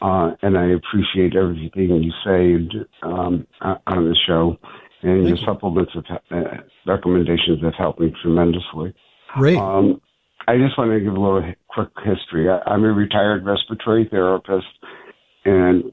uh, 0.00 0.30
and 0.42 0.56
I 0.56 0.68
appreciate 0.70 1.36
everything 1.36 2.02
you 2.02 2.12
say 2.24 2.80
um, 3.02 3.46
on 3.60 4.08
the 4.08 4.16
show. 4.26 4.56
And 5.02 5.24
Thank 5.24 5.28
your 5.28 5.36
you. 5.36 5.44
supplements 5.44 5.92
have, 5.94 6.20
uh, 6.30 6.62
recommendations 6.86 7.62
have 7.62 7.74
helped 7.74 8.00
me 8.00 8.14
tremendously. 8.22 8.94
Great. 9.34 9.58
Um, 9.58 10.00
I 10.48 10.56
just 10.56 10.78
want 10.78 10.90
to 10.92 11.00
give 11.00 11.12
a 11.12 11.20
little 11.20 11.42
quick 11.68 11.90
history. 12.02 12.48
I, 12.48 12.60
I'm 12.66 12.84
a 12.84 12.92
retired 12.92 13.44
respiratory 13.44 14.08
therapist, 14.10 14.66
and 15.44 15.92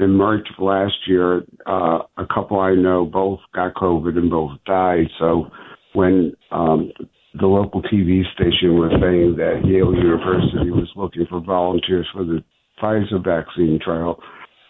in 0.00 0.14
March 0.14 0.48
of 0.56 0.62
last 0.62 0.94
year, 1.06 1.44
uh, 1.66 1.98
a 2.16 2.26
couple 2.32 2.58
I 2.58 2.74
know 2.74 3.04
both 3.04 3.40
got 3.54 3.74
COVID 3.74 4.16
and 4.16 4.30
both 4.30 4.52
died. 4.64 5.08
So 5.18 5.50
when 5.92 6.34
um, 6.50 6.92
the 7.38 7.46
local 7.46 7.82
TV 7.82 8.22
station 8.34 8.78
was 8.78 8.90
saying 9.00 9.36
that 9.36 9.62
Yale 9.64 9.94
University 9.94 10.70
was 10.70 10.88
looking 10.96 11.26
for 11.28 11.40
volunteers 11.40 12.06
for 12.12 12.24
the 12.24 12.42
Pfizer 12.80 13.22
vaccine 13.22 13.78
trial. 13.82 14.20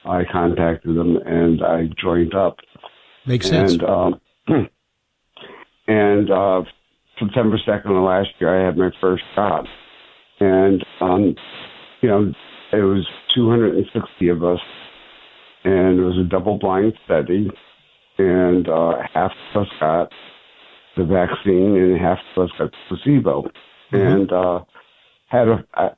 I 0.05 0.23
contacted 0.31 0.97
them 0.97 1.17
and 1.25 1.63
I 1.63 1.89
joined 2.01 2.35
up. 2.35 2.57
Makes 3.27 3.49
sense. 3.49 3.73
And, 3.73 3.83
um, 3.83 4.21
and 5.87 6.31
uh, 6.31 6.63
September 7.19 7.59
2nd 7.67 7.97
of 7.97 8.05
last 8.05 8.29
year, 8.39 8.63
I 8.63 8.67
had 8.67 8.77
my 8.77 8.91
first 9.01 9.25
shot. 9.35 9.67
and 10.41 10.85
um, 11.01 11.35
you 12.01 12.09
know, 12.09 12.33
it 12.73 12.83
was 12.83 13.07
260 13.35 14.29
of 14.29 14.45
us, 14.45 14.61
and 15.65 15.99
it 15.99 16.03
was 16.03 16.19
a 16.19 16.29
double-blind 16.29 16.93
study, 17.05 17.51
and 18.19 18.69
uh, 18.69 18.93
half 19.13 19.33
of 19.55 19.63
us 19.63 19.69
got 19.81 20.13
the 20.99 21.05
vaccine 21.05 21.76
and 21.76 22.00
half 22.00 22.19
of 22.37 22.45
us 22.45 22.50
got 22.59 22.75
placebo, 22.88 23.50
mm-hmm. 23.93 23.97
and 23.97 24.33
uh, 24.33 24.61
had 25.28 25.49
a, 25.49 25.97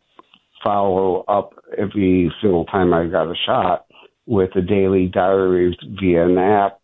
follow 0.63 1.25
up 1.27 1.55
every 1.77 2.33
single 2.41 2.67
time 2.67 2.95
I 2.95 3.07
got 3.07 3.27
a 3.27 3.35
shot 3.47 3.87
with 4.27 4.55
a 4.55 4.61
daily 4.61 5.07
diary 5.07 5.77
via 5.99 6.27
an 6.27 6.39
app 6.39 6.81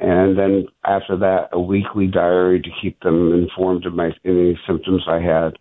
and 0.00 0.36
then 0.36 0.66
after 0.84 1.16
that, 1.18 1.48
a 1.52 1.60
weekly 1.60 2.06
diary 2.06 2.60
to 2.60 2.68
keep 2.82 3.00
them 3.00 3.32
informed 3.32 3.86
of 3.86 3.94
my 3.94 4.10
any 4.24 4.58
symptoms 4.66 5.04
I 5.08 5.20
had. 5.20 5.54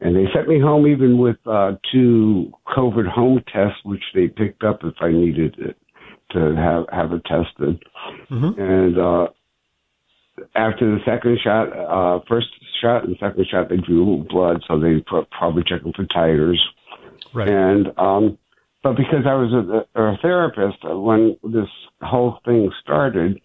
And 0.00 0.16
they 0.16 0.26
sent 0.34 0.48
me 0.48 0.60
home 0.60 0.86
even 0.86 1.18
with 1.18 1.36
uh, 1.46 1.72
two 1.92 2.52
COVID 2.76 3.08
home 3.08 3.42
tests, 3.52 3.78
which 3.84 4.02
they 4.14 4.28
picked 4.28 4.64
up 4.64 4.80
if 4.82 4.94
I 5.00 5.10
needed 5.10 5.56
it 5.58 5.76
to 6.30 6.56
have 6.56 6.86
have 6.92 7.12
it 7.12 7.22
tested. 7.24 7.82
Mm-hmm. 8.30 8.60
And 8.60 8.98
uh, 8.98 9.26
after 10.54 10.90
the 10.90 10.98
second 11.04 11.38
shot, 11.42 11.68
uh, 11.72 12.20
first 12.28 12.48
shot 12.80 13.04
and 13.04 13.16
second 13.20 13.46
shot, 13.50 13.68
they 13.68 13.76
drew 13.76 14.24
blood, 14.28 14.62
so 14.66 14.78
they 14.78 15.00
put, 15.08 15.30
probably 15.30 15.62
checking 15.66 15.92
for 15.92 16.04
titers. 16.04 16.58
Right. 17.34 17.48
And 17.48 17.88
um, 17.98 18.38
but 18.82 18.96
because 18.96 19.24
I 19.26 19.34
was 19.34 19.52
a, 19.94 20.00
a 20.00 20.18
therapist, 20.20 20.78
when 20.82 21.36
this 21.44 21.68
whole 22.00 22.38
thing 22.44 22.70
started, 22.82 23.40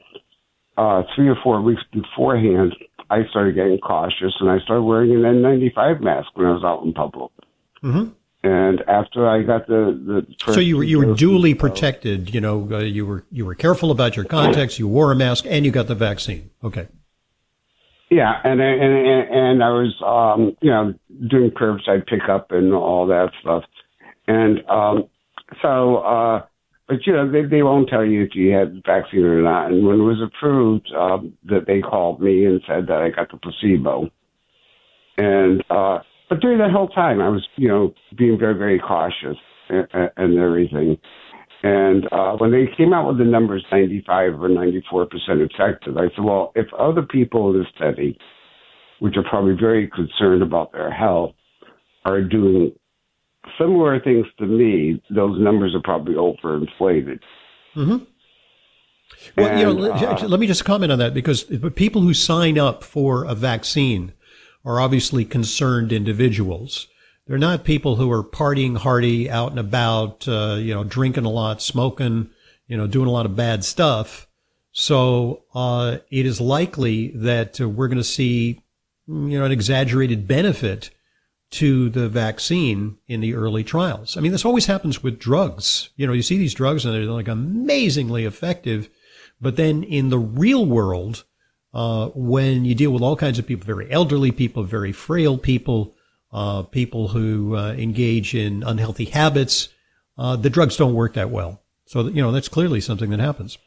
uh, 0.77 1.03
three 1.15 1.29
or 1.29 1.37
four 1.43 1.61
weeks 1.61 1.81
beforehand, 1.91 2.75
I 3.09 3.19
started 3.29 3.55
getting 3.55 3.77
cautious 3.77 4.33
and 4.39 4.49
I 4.49 4.59
started 4.59 4.83
wearing 4.83 5.11
an 5.11 5.21
N95 5.21 6.01
mask 6.01 6.29
when 6.35 6.47
I 6.47 6.51
was 6.51 6.63
out 6.65 6.83
in 6.83 6.93
public. 6.93 7.31
Mm-hmm. 7.83 8.11
And 8.43 8.81
after 8.87 9.27
I 9.27 9.41
got 9.41 9.67
the, 9.67 10.25
the 10.37 10.53
so 10.53 10.59
you 10.59 10.77
were 10.77 10.83
you 10.83 10.99
were 10.99 11.15
duly 11.15 11.53
protected. 11.53 12.33
You 12.33 12.39
know, 12.39 12.67
uh, 12.71 12.79
you 12.79 13.05
were 13.05 13.25
you 13.31 13.45
were 13.45 13.55
careful 13.55 13.91
about 13.91 14.15
your 14.15 14.25
contacts. 14.25 14.77
You 14.77 14.87
wore 14.87 15.11
a 15.11 15.15
mask 15.15 15.45
and 15.47 15.65
you 15.65 15.71
got 15.71 15.87
the 15.87 15.95
vaccine. 15.95 16.51
Okay. 16.63 16.87
Yeah, 18.09 18.39
and 18.43 18.61
and 18.61 18.81
and, 18.81 19.35
and 19.35 19.63
I 19.63 19.69
was 19.69 19.93
um, 20.05 20.55
you 20.61 20.69
know 20.69 20.93
doing 21.29 21.51
curbside 21.51 22.05
pickup 22.07 22.51
and 22.51 22.73
all 22.73 23.07
that 23.07 23.31
stuff, 23.41 23.63
and 24.27 24.59
um, 24.69 25.09
so 25.61 25.97
uh, 25.97 26.45
but 26.87 27.05
you 27.05 27.11
know 27.11 27.29
they 27.29 27.43
they 27.43 27.63
won't 27.63 27.89
tell 27.89 28.05
you 28.05 28.23
if 28.23 28.29
you 28.33 28.51
had 28.51 28.75
the 28.75 28.81
vaccine 28.85 29.25
or 29.25 29.41
not. 29.41 29.71
And 29.71 29.85
when 29.85 29.99
it 29.99 30.03
was 30.03 30.21
approved, 30.21 30.89
um, 30.97 31.33
that 31.45 31.65
they 31.67 31.81
called 31.81 32.21
me 32.21 32.45
and 32.45 32.61
said 32.65 32.87
that 32.87 33.01
I 33.01 33.09
got 33.09 33.29
the 33.29 33.37
placebo. 33.37 34.09
And 35.17 35.63
uh, 35.69 35.99
but 36.29 36.39
during 36.39 36.59
that 36.59 36.71
whole 36.71 36.89
time, 36.89 37.21
I 37.21 37.29
was 37.29 37.47
you 37.55 37.67
know 37.67 37.93
being 38.17 38.37
very 38.37 38.57
very 38.57 38.79
cautious 38.79 39.37
and, 39.69 39.87
and 40.17 40.37
everything. 40.37 40.97
And 41.63 42.05
uh, 42.11 42.33
when 42.37 42.51
they 42.51 42.65
came 42.77 42.93
out 42.93 43.07
with 43.07 43.17
the 43.17 43.25
numbers 43.25 43.65
95 43.71 44.41
or 44.41 44.49
94 44.49 45.05
percent 45.07 45.41
effective, 45.41 45.97
I 45.97 46.09
said, 46.15 46.23
well, 46.23 46.51
if 46.55 46.67
other 46.77 47.01
people 47.01 47.51
in 47.51 47.59
the 47.59 47.65
study, 47.75 48.17
which 48.99 49.15
are 49.17 49.23
probably 49.23 49.55
very 49.59 49.87
concerned 49.89 50.43
about 50.43 50.71
their 50.71 50.91
health, 50.91 51.33
are 52.05 52.21
doing 52.21 52.73
similar 53.59 53.99
things 53.99 54.25
to 54.39 54.45
me, 54.45 55.01
those 55.09 55.39
numbers 55.39 55.73
are 55.75 55.81
probably 55.81 56.13
overinflated. 56.13 57.19
Mm-hmm. 57.75 57.97
Well, 59.35 59.47
and, 59.47 59.59
you 59.59 59.65
know, 59.65 59.91
uh, 59.93 60.27
let 60.27 60.39
me 60.39 60.47
just 60.47 60.65
comment 60.65 60.91
on 60.91 60.99
that 60.99 61.13
because 61.13 61.43
people 61.75 62.01
who 62.01 62.13
sign 62.13 62.59
up 62.59 62.83
for 62.83 63.23
a 63.23 63.33
vaccine 63.33 64.13
are 64.67 64.81
obviously 64.81 65.23
concerned 65.23 65.93
individuals. 65.93 66.87
They're 67.25 67.37
not 67.37 67.63
people 67.63 67.95
who 67.95 68.11
are 68.11 68.21
partying 68.21 68.77
hardy, 68.77 69.29
out 69.29 69.51
and 69.51 69.59
about, 69.59 70.27
uh, 70.27 70.57
you 70.59 70.73
know, 70.73 70.83
drinking 70.83 71.23
a 71.23 71.29
lot, 71.29 71.61
smoking, 71.61 72.29
you 72.67 72.75
know, 72.75 72.85
doing 72.85 73.07
a 73.07 73.11
lot 73.11 73.25
of 73.25 73.37
bad 73.37 73.63
stuff. 73.63 74.27
So 74.73 75.43
uh, 75.55 75.99
it 76.11 76.25
is 76.25 76.41
likely 76.41 77.11
that 77.15 77.61
uh, 77.61 77.69
we're 77.69 77.87
going 77.87 77.97
to 77.97 78.03
see, 78.03 78.61
you 79.07 79.39
know, 79.39 79.45
an 79.45 79.53
exaggerated 79.53 80.27
benefit 80.27 80.89
to 81.51 81.87
the 81.87 82.09
vaccine 82.09 82.97
in 83.07 83.21
the 83.21 83.35
early 83.35 83.63
trials. 83.63 84.17
I 84.17 84.19
mean, 84.19 84.33
this 84.33 84.43
always 84.43 84.65
happens 84.65 85.01
with 85.01 85.17
drugs. 85.17 85.91
You 85.95 86.07
know, 86.07 86.13
you 86.13 86.21
see 86.21 86.37
these 86.37 86.53
drugs 86.53 86.83
and 86.83 86.93
they're 86.93 87.03
like 87.03 87.29
amazingly 87.29 88.25
effective, 88.25 88.89
but 89.39 89.55
then 89.55 89.83
in 89.83 90.09
the 90.09 90.19
real 90.19 90.65
world, 90.65 91.23
uh, 91.77 92.09
when 92.15 92.65
you 92.65 92.73
deal 92.73 92.89
with 92.89 93.03
all 93.03 93.15
kinds 93.15 93.37
of 93.37 93.45
people, 93.45 93.63
very 93.63 93.89
elderly 93.91 94.31
people, 94.31 94.63
very 94.63 94.91
frail 94.91 95.37
people, 95.37 95.93
uh, 96.33 96.63
people 96.63 97.09
who 97.09 97.55
uh, 97.55 97.73
engage 97.73 98.33
in 98.33 98.63
unhealthy 98.63 99.05
habits, 99.05 99.69
uh, 100.17 100.35
the 100.35 100.49
drugs 100.49 100.75
don't 100.75 100.95
work 100.95 101.13
that 101.13 101.29
well. 101.29 101.61
So, 101.85 102.07
you 102.07 102.19
know, 102.19 102.31
that's 102.31 102.49
clearly 102.49 102.81
something 102.81 103.11
that 103.11 103.19
happens. 103.19 103.59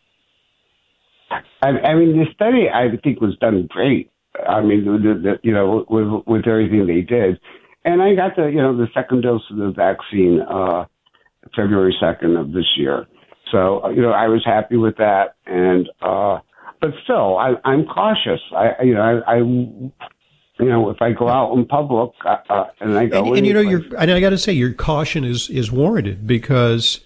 I, 1.63 1.69
I 1.69 1.95
mean, 1.95 2.19
the 2.19 2.27
study 2.35 2.69
I 2.69 2.89
think 3.01 3.21
was 3.21 3.37
done 3.41 3.69
great. 3.71 4.11
I 4.45 4.61
mean, 4.61 4.85
the, 4.85 5.15
the, 5.15 5.39
you 5.45 5.53
know, 5.53 5.87
with 5.89 6.27
with 6.27 6.49
everything 6.49 6.87
they 6.87 7.03
did, 7.03 7.39
and 7.85 8.03
I 8.03 8.15
got 8.15 8.35
the 8.37 8.47
you 8.47 8.61
know 8.61 8.77
the 8.77 8.87
second 8.95 9.23
dose 9.23 9.43
of 9.51 9.57
the 9.57 9.71
vaccine 9.71 10.41
uh, 10.41 10.85
February 11.55 11.95
second 12.01 12.37
of 12.37 12.53
this 12.53 12.67
year. 12.77 13.07
So 13.53 13.85
uh, 13.85 13.91
you 13.91 14.03
know 14.03 14.13
I 14.13 14.29
was 14.29 14.43
happy 14.45 14.77
with 14.77 14.97
that, 14.97 15.35
and 15.47 15.89
uh, 16.01 16.39
but 16.81 16.91
still 17.05 17.39
I, 17.39 17.55
I'm 17.65 17.87
cautious. 17.87 18.41
I 18.57 18.83
you 18.83 18.95
know 18.95 19.23
I, 19.27 19.37
I 19.37 19.37
you 20.61 20.69
know, 20.69 20.91
if 20.91 21.01
I 21.01 21.13
go 21.13 21.29
out 21.29 21.55
in 21.55 21.65
public 21.65 22.13
uh, 22.25 22.37
uh 22.49 22.65
and 22.81 22.97
I 22.97 23.07
go, 23.07 23.25
and, 23.25 23.39
and 23.39 23.47
you 23.47 23.55
know, 23.55 23.61
you're, 23.61 23.83
and 23.97 24.11
I 24.11 24.21
got 24.21 24.31
to 24.31 24.39
say, 24.39 24.53
your 24.53 24.73
caution 24.73 25.25
is 25.25 25.49
is 25.49 25.73
warranted 25.73 26.27
because, 26.27 27.01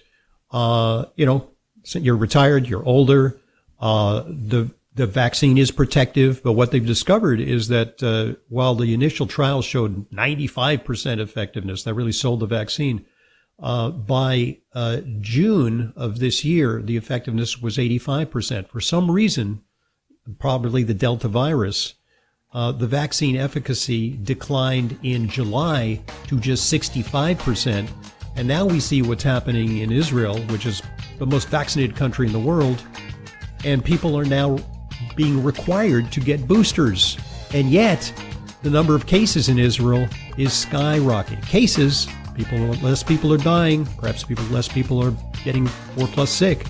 uh, 0.51 1.05
you 1.15 1.25
know, 1.25 1.49
you're 1.93 2.17
retired, 2.17 2.67
you're 2.67 2.85
older, 2.85 3.39
uh, 3.79 4.23
the 4.27 4.71
the 4.95 5.07
vaccine 5.07 5.57
is 5.57 5.71
protective, 5.71 6.41
but 6.41 6.53
what 6.53 6.71
they've 6.71 6.85
discovered 6.85 7.39
is 7.41 7.67
that 7.67 8.01
uh, 8.01 8.39
while 8.47 8.75
the 8.75 8.93
initial 8.93 9.27
trials 9.27 9.65
showed 9.65 10.09
95% 10.09 11.19
effectiveness, 11.19 11.83
that 11.83 11.93
really 11.93 12.13
sold 12.13 12.39
the 12.39 12.45
vaccine. 12.45 13.05
Uh, 13.57 13.89
by 13.89 14.57
uh, 14.73 14.97
June 15.21 15.93
of 15.95 16.19
this 16.19 16.43
year, 16.43 16.81
the 16.81 16.97
effectiveness 16.97 17.61
was 17.61 17.77
85%. 17.77 18.67
For 18.67 18.81
some 18.81 19.09
reason, 19.09 19.61
probably 20.39 20.83
the 20.83 20.93
Delta 20.93 21.27
virus, 21.27 21.93
uh, 22.53 22.71
the 22.71 22.87
vaccine 22.87 23.35
efficacy 23.35 24.17
declined 24.23 24.97
in 25.03 25.29
July 25.29 26.01
to 26.27 26.39
just 26.39 26.71
65%. 26.71 27.89
And 28.35 28.47
now 28.47 28.65
we 28.65 28.81
see 28.81 29.01
what's 29.01 29.23
happening 29.23 29.77
in 29.77 29.91
Israel, 29.91 30.39
which 30.47 30.65
is 30.65 30.81
the 31.17 31.25
most 31.25 31.47
vaccinated 31.47 31.95
country 31.95 32.27
in 32.27 32.33
the 32.33 32.39
world. 32.39 32.83
And 33.63 33.83
people 33.83 34.17
are 34.17 34.25
now 34.25 34.57
being 35.15 35.41
required 35.43 36.11
to 36.11 36.19
get 36.19 36.47
boosters. 36.47 37.17
And 37.53 37.69
yet, 37.69 38.11
the 38.63 38.69
number 38.69 38.95
of 38.95 39.05
cases 39.05 39.47
in 39.47 39.59
Israel 39.59 40.07
is 40.37 40.49
skyrocketing. 40.49 41.45
Cases, 41.45 42.07
people, 42.35 42.59
less 42.75 43.03
people 43.03 43.33
are 43.33 43.37
dying, 43.37 43.85
perhaps 43.97 44.23
people, 44.23 44.43
less 44.45 44.67
people 44.67 45.01
are 45.03 45.13
getting 45.43 45.67
four 45.67 46.07
plus 46.07 46.29
sick, 46.29 46.65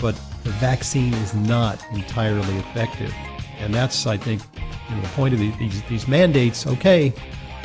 but 0.00 0.14
the 0.44 0.50
vaccine 0.50 1.12
is 1.14 1.34
not 1.34 1.84
entirely 1.92 2.56
effective. 2.56 3.14
And 3.58 3.74
that's, 3.74 4.06
I 4.06 4.16
think, 4.16 4.42
you 4.88 4.96
know, 4.96 5.02
the 5.02 5.08
point 5.08 5.34
of 5.34 5.40
these, 5.40 5.82
these 5.82 6.08
mandates, 6.08 6.66
okay, 6.66 7.12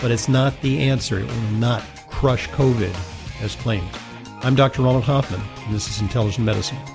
but 0.02 0.12
it's 0.12 0.28
not 0.28 0.60
the 0.62 0.80
answer. 0.80 1.20
It 1.20 1.28
will 1.28 1.52
not 1.52 1.84
crush 2.10 2.50
COVID 2.50 2.94
as 3.42 3.56
claimed. 3.56 3.90
I'm 4.42 4.56
Dr. 4.56 4.82
Ronald 4.82 5.06
Hoffman, 5.06 5.42
and 5.66 5.74
this 5.74 5.88
is 5.88 6.02
Intelligent 6.02 6.46
Medicine. 6.46 6.95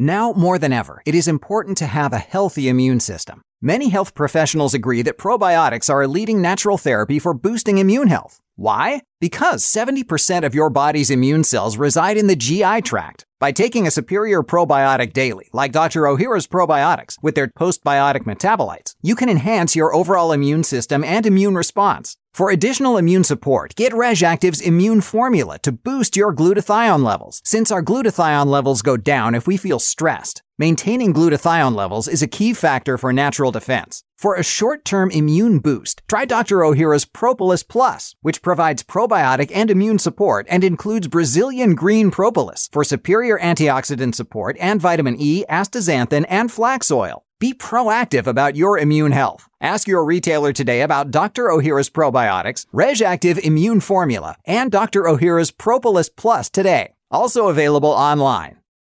Now 0.00 0.32
more 0.32 0.60
than 0.60 0.72
ever, 0.72 1.02
it 1.04 1.16
is 1.16 1.26
important 1.26 1.76
to 1.78 1.86
have 1.86 2.12
a 2.12 2.18
healthy 2.18 2.68
immune 2.68 3.00
system. 3.00 3.42
Many 3.60 3.88
health 3.88 4.14
professionals 4.14 4.72
agree 4.72 5.02
that 5.02 5.18
probiotics 5.18 5.90
are 5.90 6.02
a 6.02 6.06
leading 6.06 6.40
natural 6.40 6.78
therapy 6.78 7.18
for 7.18 7.34
boosting 7.34 7.78
immune 7.78 8.06
health. 8.06 8.38
Why? 8.54 9.02
Because 9.20 9.64
70% 9.64 10.44
of 10.44 10.54
your 10.54 10.70
body's 10.70 11.10
immune 11.10 11.42
cells 11.42 11.76
reside 11.76 12.16
in 12.16 12.28
the 12.28 12.36
GI 12.36 12.82
tract. 12.82 13.24
By 13.40 13.50
taking 13.50 13.84
a 13.84 13.90
superior 13.90 14.44
probiotic 14.44 15.12
daily, 15.12 15.48
like 15.52 15.72
Dr. 15.72 16.02
Ohhira's 16.02 16.46
probiotics, 16.46 17.16
with 17.20 17.34
their 17.34 17.48
postbiotic 17.48 18.26
metabolites, 18.26 18.94
you 19.02 19.16
can 19.16 19.28
enhance 19.28 19.74
your 19.74 19.92
overall 19.92 20.30
immune 20.30 20.62
system 20.62 21.02
and 21.02 21.26
immune 21.26 21.56
response. 21.56 22.16
For 22.32 22.50
additional 22.50 22.96
immune 22.96 23.24
support, 23.24 23.74
get 23.74 23.92
RegActive's 23.92 24.60
immune 24.60 25.00
formula 25.00 25.58
to 25.60 25.72
boost 25.72 26.16
your 26.16 26.32
glutathione 26.32 27.02
levels, 27.02 27.42
since 27.44 27.72
our 27.72 27.82
glutathione 27.82 28.46
levels 28.46 28.82
go 28.82 28.96
down 28.96 29.34
if 29.34 29.48
we 29.48 29.56
feel 29.56 29.80
stressed. 29.80 30.42
Maintaining 30.60 31.14
glutathione 31.14 31.76
levels 31.76 32.08
is 32.08 32.20
a 32.20 32.26
key 32.26 32.52
factor 32.52 32.98
for 32.98 33.12
natural 33.12 33.52
defense. 33.52 34.02
For 34.16 34.34
a 34.34 34.42
short-term 34.42 35.12
immune 35.12 35.60
boost, 35.60 36.02
try 36.08 36.24
Dr. 36.24 36.56
Ohhira's 36.56 37.04
Propolis 37.04 37.62
Plus, 37.62 38.16
which 38.22 38.42
provides 38.42 38.82
probiotic 38.82 39.52
and 39.54 39.70
immune 39.70 40.00
support 40.00 40.48
and 40.50 40.64
includes 40.64 41.06
Brazilian 41.06 41.76
green 41.76 42.10
propolis 42.10 42.68
for 42.72 42.82
superior 42.82 43.38
antioxidant 43.38 44.16
support 44.16 44.56
and 44.58 44.80
vitamin 44.80 45.14
E, 45.16 45.44
astaxanthin, 45.48 46.26
and 46.28 46.50
flax 46.50 46.90
oil. 46.90 47.22
Be 47.38 47.54
proactive 47.54 48.26
about 48.26 48.56
your 48.56 48.80
immune 48.80 49.12
health. 49.12 49.48
Ask 49.60 49.86
your 49.86 50.04
retailer 50.04 50.52
today 50.52 50.80
about 50.80 51.12
Dr. 51.12 51.44
Ohhira's 51.44 51.88
probiotics, 51.88 52.66
RegActive 52.74 53.38
Immune 53.38 53.78
Formula, 53.78 54.36
and 54.44 54.72
Dr. 54.72 55.04
Ohhira's 55.04 55.52
Propolis 55.52 56.08
Plus 56.08 56.50
today. 56.50 56.94
Also 57.12 57.46
available 57.46 57.90
online. 57.90 58.58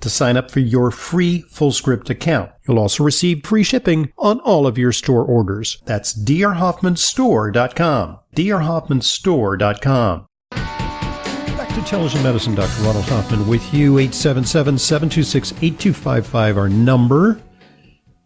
to 0.00 0.10
sign 0.10 0.36
up 0.36 0.50
for 0.50 0.60
your 0.60 0.90
free 0.90 1.44
FullScript 1.50 2.10
account. 2.10 2.50
You'll 2.66 2.78
also 2.78 3.02
receive 3.04 3.44
free 3.44 3.62
shipping 3.62 4.12
on 4.18 4.40
all 4.40 4.66
of 4.66 4.76
your 4.78 4.92
store 4.92 5.24
orders. 5.24 5.80
That's 5.84 6.12
drhoffmanstore.com. 6.12 8.18
drhoffmanstore.com. 8.34 10.26
Back 10.50 11.68
to 11.68 11.78
Intelligent 11.78 12.22
Medicine, 12.22 12.54
Dr. 12.54 12.82
Ronald 12.82 13.06
Hoffman 13.06 13.48
with 13.48 13.72
you. 13.72 13.94
877-726-8255, 13.94 16.56
our 16.56 16.68
number. 16.68 17.40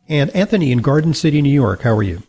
And 0.09 0.30
Anthony 0.30 0.72
in 0.72 0.78
Garden 0.78 1.14
City, 1.14 1.40
New 1.40 1.50
York, 1.50 1.83
how 1.83 1.96
are 1.96 2.02
you? 2.02 2.24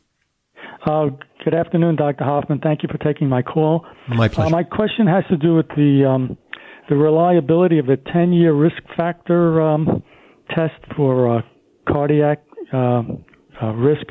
Uh, 0.85 1.07
good 1.43 1.55
afternoon, 1.55 1.95
Dr. 1.95 2.23
Hoffman. 2.23 2.59
Thank 2.59 2.83
you 2.83 2.89
for 2.91 2.99
taking 2.99 3.27
my 3.27 3.41
call. 3.41 3.83
My 4.07 4.27
pleasure. 4.27 4.47
Uh, 4.47 4.51
my 4.51 4.61
question 4.63 5.07
has 5.07 5.23
to 5.29 5.37
do 5.37 5.55
with 5.55 5.67
the 5.69 6.05
um, 6.07 6.37
the 6.89 6.95
reliability 6.95 7.79
of 7.79 7.85
the 7.87 7.97
10 8.11 8.33
year 8.33 8.53
risk 8.53 8.81
factor 8.97 9.61
um, 9.61 10.03
test 10.49 10.73
for 10.95 11.37
uh, 11.37 11.41
cardiac 11.87 12.41
uh, 12.73 13.03
uh, 13.61 13.73
risk 13.73 14.05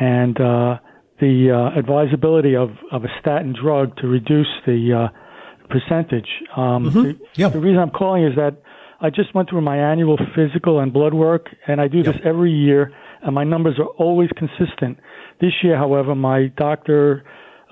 and 0.00 0.40
uh, 0.40 0.78
the 1.20 1.50
uh, 1.50 1.78
advisability 1.78 2.56
of, 2.56 2.70
of 2.92 3.04
a 3.04 3.08
statin 3.20 3.54
drug 3.60 3.96
to 3.98 4.06
reduce 4.06 4.48
the 4.66 5.08
uh, 5.10 5.68
percentage. 5.68 6.28
Um, 6.56 6.90
Mhm. 6.90 7.02
the, 7.02 7.16
Yeah. 7.36 7.48
the 7.48 7.60
reason 7.60 7.78
I'm 7.80 7.90
calling 7.90 8.24
is 8.24 8.34
that 8.36 8.54
I 9.00 9.10
just 9.10 9.34
went 9.34 9.50
through 9.50 9.60
my 9.60 9.76
annual 9.76 10.16
physical 10.34 10.80
and 10.80 10.92
blood 10.92 11.14
work, 11.14 11.48
and 11.66 11.80
I 11.80 11.88
do 11.88 12.02
this 12.02 12.16
every 12.24 12.52
year, 12.52 12.92
and 13.22 13.34
my 13.34 13.44
numbers 13.44 13.78
are 13.78 13.90
always 13.98 14.30
consistent. 14.36 14.98
This 15.40 15.52
year, 15.62 15.76
however, 15.76 16.14
my 16.14 16.46
doctor 16.56 17.24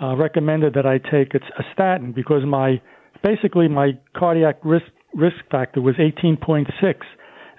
uh, 0.02 0.16
recommended 0.16 0.74
that 0.74 0.84
I 0.86 0.98
take 0.98 1.34
a 1.34 1.64
statin 1.72 2.12
because 2.12 2.44
my 2.44 2.80
basically 3.22 3.68
my 3.68 3.98
cardiac 4.16 4.58
risk 4.64 4.86
risk 5.14 5.36
factor 5.50 5.80
was 5.80 5.94
18.6, 5.96 6.66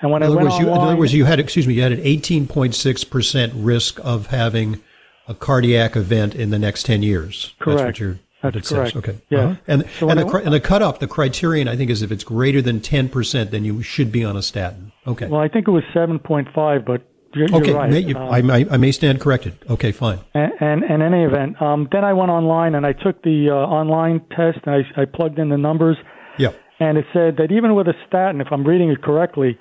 and 0.02 0.12
when 0.12 0.23
In 0.23 0.32
I 0.32 0.36
went 0.36 0.43
words, 0.49 0.58
you, 0.60 0.67
in 0.69 0.73
other 0.78 0.95
words, 0.95 1.13
you 1.13 1.26
had, 1.26 1.39
excuse 1.39 1.67
me, 1.67 1.76
you 1.76 1.82
had 1.82 1.91
an 1.91 1.99
18.6% 2.02 3.52
risk 3.56 3.99
of 4.04 4.28
having 4.28 4.82
a 5.28 5.34
cardiac 5.34 5.95
event 5.95 6.36
in 6.36 6.49
the 6.49 6.60
next 6.60 6.86
10 6.86 7.04
years. 7.04 7.54
That's 7.60 7.67
what 7.67 7.78
Correct. 7.78 7.99
you're, 7.99 8.19
what 8.41 8.54
That's 8.56 8.71
it 8.71 8.76
correct. 8.76 8.93
says. 8.93 8.97
Okay. 8.97 9.21
Yeah. 9.30 9.39
Uh-huh. 9.39 9.56
And, 9.67 9.86
So 9.99 10.10
and, 10.10 10.19
the, 10.19 10.26
cri- 10.26 10.43
and 10.43 10.54
the 10.54 10.60
cutoff, 10.60 10.99
the 10.99 11.08
criterion, 11.08 11.67
I 11.67 11.76
think, 11.78 11.89
is 11.91 12.02
if 12.02 12.12
it's 12.12 12.23
greater 12.23 12.62
than 12.62 12.80
10%, 12.82 13.52
then 13.52 13.63
you 13.63 13.82
should 13.84 14.12
be 14.12 14.26
on 14.26 14.36
a 14.36 14.41
statin. 14.41 14.91
Okay. 15.08 15.28
well, 15.28 15.39
I 15.41 15.47
think 15.47 15.67
it 15.67 15.71
was 15.71 15.84
7.5, 15.95 16.86
but 16.86 17.02
you're, 17.36 17.54
okay. 17.56 17.67
you're 17.69 17.78
right. 17.78 17.89
May, 17.89 18.00
you- 18.00 18.15
Um, 18.17 18.30
I, 18.32 18.41
may, 18.41 18.69
I 18.69 18.78
may 18.78 18.91
stand 18.91 19.19
corrected. 19.22 19.54
Okay, 19.69 19.91
fine. 19.91 20.19
And, 20.34 20.52
and 20.60 20.84
in 20.84 21.02
any 21.02 21.24
event, 21.24 21.62
um, 21.62 21.88
then 21.91 22.04
I 22.04 22.13
went 22.13 22.32
online 22.32 22.76
and 22.76 22.86
I 22.86 22.93
took 22.93 23.22
the 23.24 23.50
uh, 23.50 23.54
online 23.56 24.22
test 24.36 24.60
and 24.65 24.76
I, 24.76 25.02
I 25.02 25.06
plugged 25.06 25.39
in 25.39 25.50
the 25.50 25.58
numbers, 25.58 25.98
Yeah. 26.38 26.52
and 26.80 26.98
it 26.98 27.06
said 27.13 27.38
that 27.38 27.52
even 27.52 27.76
with 27.76 27.88
a 27.88 27.93
statin, 28.08 28.41
if 28.41 28.48
I'm 28.52 28.63
reading 28.63 28.89
it 28.89 29.02
correctly, 29.02 29.58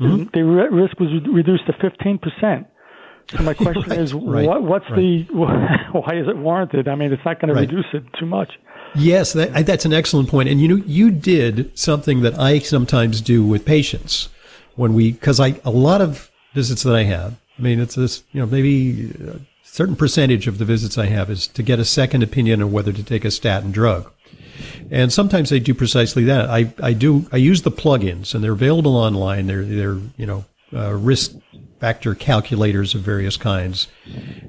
Mm-hmm. 0.00 0.24
the 0.34 0.42
ri- 0.42 0.70
risk 0.82 0.98
was 0.98 1.08
reduced 1.32 1.66
to 1.66 1.72
15 1.80 2.18
percent. 2.18 2.66
So 3.30 3.44
my 3.44 3.54
question 3.64 3.90
Right, 3.90 3.98
is, 4.00 4.12
right, 4.12 4.44
what, 4.44 4.64
what's 4.64 4.90
right. 4.90 4.96
the 4.96 5.22
why 5.32 6.14
is 6.16 6.26
it 6.26 6.36
warranted? 6.36 6.88
I 6.88 6.96
mean, 6.96 7.12
it's 7.12 7.24
not 7.24 7.40
going 7.40 7.54
to 7.54 7.60
reduce 7.60 7.86
it 7.94 8.02
too 8.18 8.26
much. 8.26 8.50
Yes, 8.96 9.32
that, 9.34 9.66
that's 9.66 9.84
an 9.84 9.92
excellent 9.92 10.28
point. 10.28 10.48
And 10.48 10.60
you 10.60 10.66
know, 10.66 10.82
you 10.84 11.12
did 11.12 11.78
something 11.78 12.22
that 12.22 12.36
I 12.40 12.58
sometimes 12.58 13.20
do 13.20 13.46
with 13.46 13.64
patients 13.64 14.30
when 14.74 14.94
we, 14.94 15.12
because 15.12 15.38
I 15.38 15.60
a 15.64 15.70
lot 15.70 16.00
of 16.00 16.28
visits 16.54 16.82
that 16.84 16.94
I 16.94 17.02
have. 17.02 17.36
I 17.58 17.62
mean, 17.62 17.80
it's 17.80 17.94
this, 17.94 18.24
you 18.32 18.40
know, 18.40 18.46
maybe 18.46 19.10
a 19.20 19.40
certain 19.62 19.96
percentage 19.96 20.46
of 20.46 20.58
the 20.58 20.64
visits 20.64 20.96
I 20.96 21.06
have 21.06 21.30
is 21.30 21.46
to 21.48 21.62
get 21.62 21.78
a 21.78 21.84
second 21.84 22.22
opinion 22.22 22.62
on 22.62 22.72
whether 22.72 22.92
to 22.92 23.02
take 23.02 23.24
a 23.24 23.30
statin 23.30 23.70
drug. 23.72 24.10
And 24.90 25.12
sometimes 25.12 25.50
they 25.50 25.60
do 25.60 25.74
precisely 25.74 26.24
that. 26.24 26.48
I, 26.48 26.72
I 26.82 26.92
do 26.92 27.26
I 27.32 27.36
use 27.38 27.62
the 27.62 27.72
plugins, 27.72 28.34
and 28.34 28.44
they're 28.44 28.52
available 28.52 28.96
online. 28.96 29.46
They're 29.46 29.64
they're 29.64 29.98
you 30.16 30.26
know 30.26 30.44
uh, 30.72 30.94
risk 30.94 31.32
factor 31.80 32.14
calculators 32.14 32.94
of 32.94 33.00
various 33.00 33.36
kinds, 33.36 33.88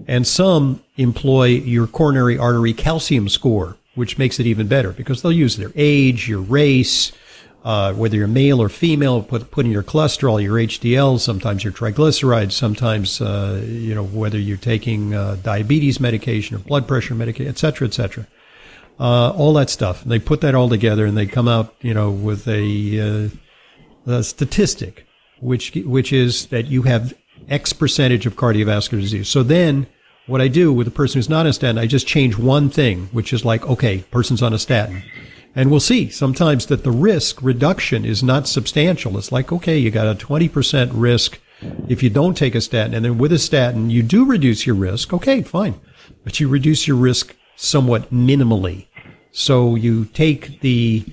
and 0.08 0.28
some 0.28 0.84
employ 0.98 1.48
your 1.48 1.88
coronary 1.88 2.38
artery 2.38 2.74
calcium 2.74 3.30
score, 3.30 3.78
which 3.96 4.18
makes 4.18 4.40
it 4.40 4.46
even 4.46 4.68
better 4.68 4.92
because 4.92 5.22
they'll 5.22 5.32
use 5.32 5.58
their 5.58 5.72
age, 5.76 6.30
your 6.30 6.42
race, 6.42 7.12
uh, 7.66 7.92
whether 7.94 8.16
you're 8.16 8.28
male 8.28 8.62
or 8.62 8.70
female, 8.70 9.22
put 9.22 9.52
put 9.52 9.66
in 9.66 9.72
your 9.72 9.84
cholesterol, 9.84 10.42
your 10.42 10.56
HDL, 10.56 11.20
sometimes 11.20 11.66
your 11.66 11.74
triglycerides, 11.74 12.54
sometimes 12.54 13.20
uh, 13.20 13.62
you 13.66 13.94
know 13.94 14.06
whether 14.06 14.40
you're 14.40 14.56
taking 14.56 15.14
uh, 15.14 15.36
diabetes 15.44 16.00
medication 16.00 16.56
or 16.56 16.60
blood 16.60 16.88
pressure 16.88 17.16
medication, 17.16 17.50
et 17.50 17.58
cetera, 17.58 17.88
et 17.88 17.94
cetera 17.94 18.26
uh, 19.00 19.32
all 19.32 19.54
that 19.54 19.70
stuff. 19.70 20.04
And 20.04 20.12
they 20.12 20.20
put 20.20 20.42
that 20.42 20.56
all 20.56 20.70
together 20.70 21.06
and 21.06 21.18
they 21.18 21.26
come 21.26 21.48
out, 21.48 21.76
you 21.82 21.94
know, 21.94 22.12
with 22.12 22.48
a, 22.48 23.30
uh, 24.08 24.12
a 24.12 24.24
statistic, 24.24 25.06
which 25.40 25.74
which 25.76 26.14
is 26.14 26.48
that 26.48 26.68
you 26.68 26.84
have 26.84 27.14
X 27.50 27.74
percentage 27.74 28.26
of 28.26 28.36
cardiovascular 28.36 29.02
disease. 29.02 29.28
So 29.28 29.44
then, 29.44 29.88
what 30.28 30.42
I 30.42 30.48
do 30.48 30.72
with 30.74 30.88
a 30.88 30.92
person 30.92 31.20
who's 31.20 31.30
not 31.30 31.42
on 31.42 31.48
a 31.48 31.54
statin, 31.54 31.78
I 31.78 31.88
just 31.88 32.08
change 32.08 32.38
one 32.38 32.70
thing, 32.70 33.10
which 33.12 33.34
is 33.34 33.46
like, 33.46 33.66
okay, 33.68 34.04
person's 34.12 34.42
on 34.42 34.54
a 34.54 34.60
statin. 34.60 35.04
And 35.56 35.72
we'll 35.72 35.80
see 35.80 36.10
sometimes 36.10 36.66
that 36.66 36.84
the 36.84 36.92
risk 36.92 37.42
reduction 37.42 38.04
is 38.04 38.22
not 38.22 38.48
substantial. 38.48 39.18
It's 39.18 39.32
like, 39.32 39.52
okay, 39.54 39.78
you 39.78 39.90
got 39.90 40.08
a 40.08 40.26
20% 40.26 40.92
risk 40.94 41.40
if 41.88 42.04
you 42.04 42.10
don't 42.10 42.36
take 42.36 42.56
a 42.56 42.62
statin. 42.62 42.94
And 42.94 43.06
then 43.06 43.18
with 43.18 43.32
a 43.32 43.40
statin, 43.40 43.90
you 43.90 44.04
do 44.04 44.26
reduce 44.26 44.66
your 44.66 44.76
risk. 44.76 45.14
Okay, 45.14 45.42
fine. 45.44 45.80
But 46.24 46.40
you 46.40 46.50
reduce 46.50 46.88
your 46.88 46.98
risk 46.98 47.36
somewhat 47.56 48.12
minimally. 48.12 48.88
So 49.32 49.76
you 49.76 50.06
take 50.06 50.60
the 50.60 51.06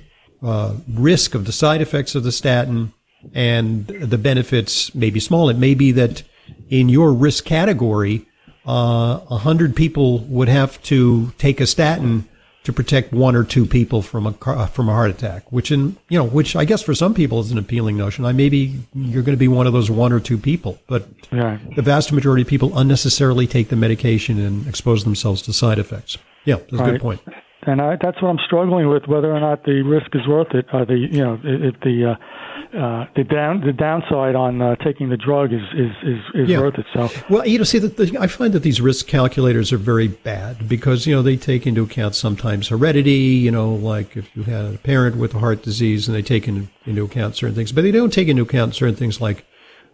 uh, 0.42 0.74
risk 0.88 1.36
of 1.36 1.44
the 1.44 1.52
side 1.52 1.80
effects 1.80 2.16
of 2.16 2.24
the 2.24 2.32
statin 2.32 2.92
and 3.32 3.86
the 3.86 4.18
benefits 4.18 4.92
may 4.94 5.10
be 5.10 5.20
small. 5.20 5.48
It 5.48 5.56
may 5.56 5.74
be 5.74 5.92
that 5.92 6.24
in 6.68 6.88
your 6.88 7.12
risk 7.12 7.44
category, 7.44 8.26
uh, 8.66 9.20
a 9.30 9.38
hundred 9.38 9.76
people 9.76 10.18
would 10.20 10.48
have 10.48 10.82
to 10.84 11.32
take 11.38 11.60
a 11.60 11.66
statin 11.66 12.28
to 12.64 12.72
protect 12.72 13.12
one 13.12 13.34
or 13.34 13.42
two 13.44 13.66
people 13.66 14.02
from 14.02 14.26
a 14.26 14.32
car, 14.32 14.56
uh, 14.56 14.66
from 14.66 14.88
a 14.88 14.92
heart 14.92 15.10
attack, 15.10 15.50
which 15.50 15.70
in 15.72 15.96
you 16.08 16.18
know, 16.18 16.24
which 16.24 16.54
I 16.54 16.64
guess 16.64 16.82
for 16.82 16.94
some 16.94 17.12
people 17.14 17.40
is 17.40 17.50
an 17.50 17.58
appealing 17.58 17.96
notion. 17.96 18.24
I 18.24 18.32
maybe 18.32 18.78
you're 18.94 19.22
going 19.22 19.36
to 19.36 19.40
be 19.40 19.48
one 19.48 19.66
of 19.66 19.72
those 19.72 19.90
one 19.90 20.12
or 20.12 20.20
two 20.20 20.38
people, 20.38 20.78
but 20.86 21.08
Yeah. 21.32 21.58
the 21.76 21.82
vast 21.82 22.12
majority 22.12 22.42
of 22.42 22.48
people 22.48 22.76
unnecessarily 22.78 23.46
take 23.46 23.68
the 23.68 23.76
medication 23.76 24.38
and 24.38 24.66
expose 24.68 25.04
themselves 25.04 25.42
to 25.42 25.52
side 25.52 25.78
effects. 25.78 26.18
Yeah, 26.44 26.56
that's 26.56 26.72
a 26.74 26.76
good 26.76 26.90
Right. 26.92 27.00
point. 27.00 27.20
And 27.64 27.80
I, 27.80 27.96
that's 28.02 28.20
what 28.20 28.28
I'm 28.28 28.40
struggling 28.44 28.88
with, 28.88 29.06
whether 29.06 29.30
or 29.32 29.38
not 29.40 29.64
the 29.64 29.82
risk 29.82 30.14
is 30.14 30.26
worth 30.26 30.52
it. 30.52 30.66
Or 30.72 30.84
the 30.84 30.96
you 30.96 31.22
know 31.22 31.38
if 31.44 31.78
the 31.80 31.96
uh, 32.10 32.76
uh, 32.76 33.06
the 33.14 33.22
down 33.22 33.60
the 33.60 33.72
downside 33.72 34.34
on 34.34 34.60
uh, 34.60 34.74
taking 34.76 35.10
the 35.10 35.16
drug 35.16 35.52
is 35.52 35.62
is 35.74 35.92
is, 36.02 36.18
is 36.34 36.48
Yeah. 36.48 36.60
worth 36.60 36.78
it. 36.78 36.86
So 36.92 37.08
Well, 37.30 37.46
you 37.46 37.58
know, 37.58 37.64
see, 37.64 37.78
that 37.78 37.96
the, 37.96 38.16
I 38.18 38.26
find 38.26 38.52
that 38.54 38.62
these 38.64 38.80
risk 38.80 39.06
calculators 39.06 39.72
are 39.72 39.78
very 39.78 40.08
bad 40.08 40.68
because 40.68 41.06
you 41.06 41.14
know 41.14 41.22
they 41.22 41.36
take 41.36 41.66
into 41.66 41.82
account 41.84 42.14
sometimes 42.16 42.68
heredity. 42.68 43.10
You 43.46 43.52
know, 43.52 43.72
like 43.74 44.16
if 44.16 44.34
you 44.36 44.42
had 44.42 44.74
a 44.74 44.78
parent 44.78 45.16
with 45.16 45.34
a 45.34 45.38
heart 45.38 45.62
disease, 45.62 46.08
and 46.08 46.16
they 46.16 46.22
take 46.22 46.48
into, 46.48 46.68
into 46.84 47.04
account 47.04 47.36
certain 47.36 47.54
things, 47.54 47.70
but 47.70 47.82
they 47.82 47.92
don't 47.92 48.12
take 48.12 48.26
into 48.28 48.42
account 48.42 48.74
certain 48.74 48.96
things 48.96 49.20
like 49.20 49.44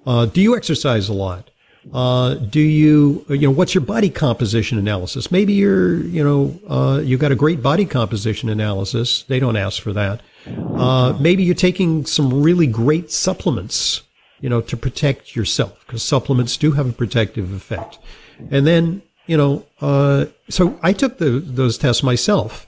Uh, 0.06 0.24
do 0.24 0.40
you 0.40 0.56
exercise 0.56 1.10
a 1.10 1.12
lot? 1.12 1.50
Uh, 1.92 2.34
do 2.34 2.60
you, 2.60 3.24
you 3.28 3.48
know, 3.48 3.50
what's 3.50 3.74
your 3.74 3.84
body 3.84 4.10
composition 4.10 4.78
analysis? 4.78 5.30
Maybe 5.30 5.54
you're, 5.54 5.94
you 5.94 6.22
know, 6.22 6.58
uh, 6.68 7.00
you've 7.00 7.20
got 7.20 7.32
a 7.32 7.36
great 7.36 7.62
body 7.62 7.86
composition 7.86 8.48
analysis. 8.48 9.22
They 9.22 9.40
don't 9.40 9.56
ask 9.56 9.82
for 9.82 9.92
that. 9.94 10.20
Uh, 10.46 11.16
maybe 11.20 11.42
you're 11.42 11.54
taking 11.54 12.04
some 12.04 12.42
really 12.42 12.66
great 12.66 13.10
supplements, 13.10 14.02
you 14.40 14.48
know, 14.48 14.60
to 14.60 14.76
protect 14.76 15.34
yourself 15.34 15.84
because 15.86 16.02
supplements 16.02 16.56
do 16.56 16.72
have 16.72 16.88
a 16.88 16.92
protective 16.92 17.52
effect. 17.52 17.98
And 18.50 18.66
then, 18.66 19.02
you 19.26 19.36
know, 19.36 19.66
uh, 19.80 20.26
so 20.48 20.78
I 20.82 20.92
took 20.92 21.18
the, 21.18 21.30
those 21.30 21.78
tests 21.78 22.02
myself. 22.02 22.66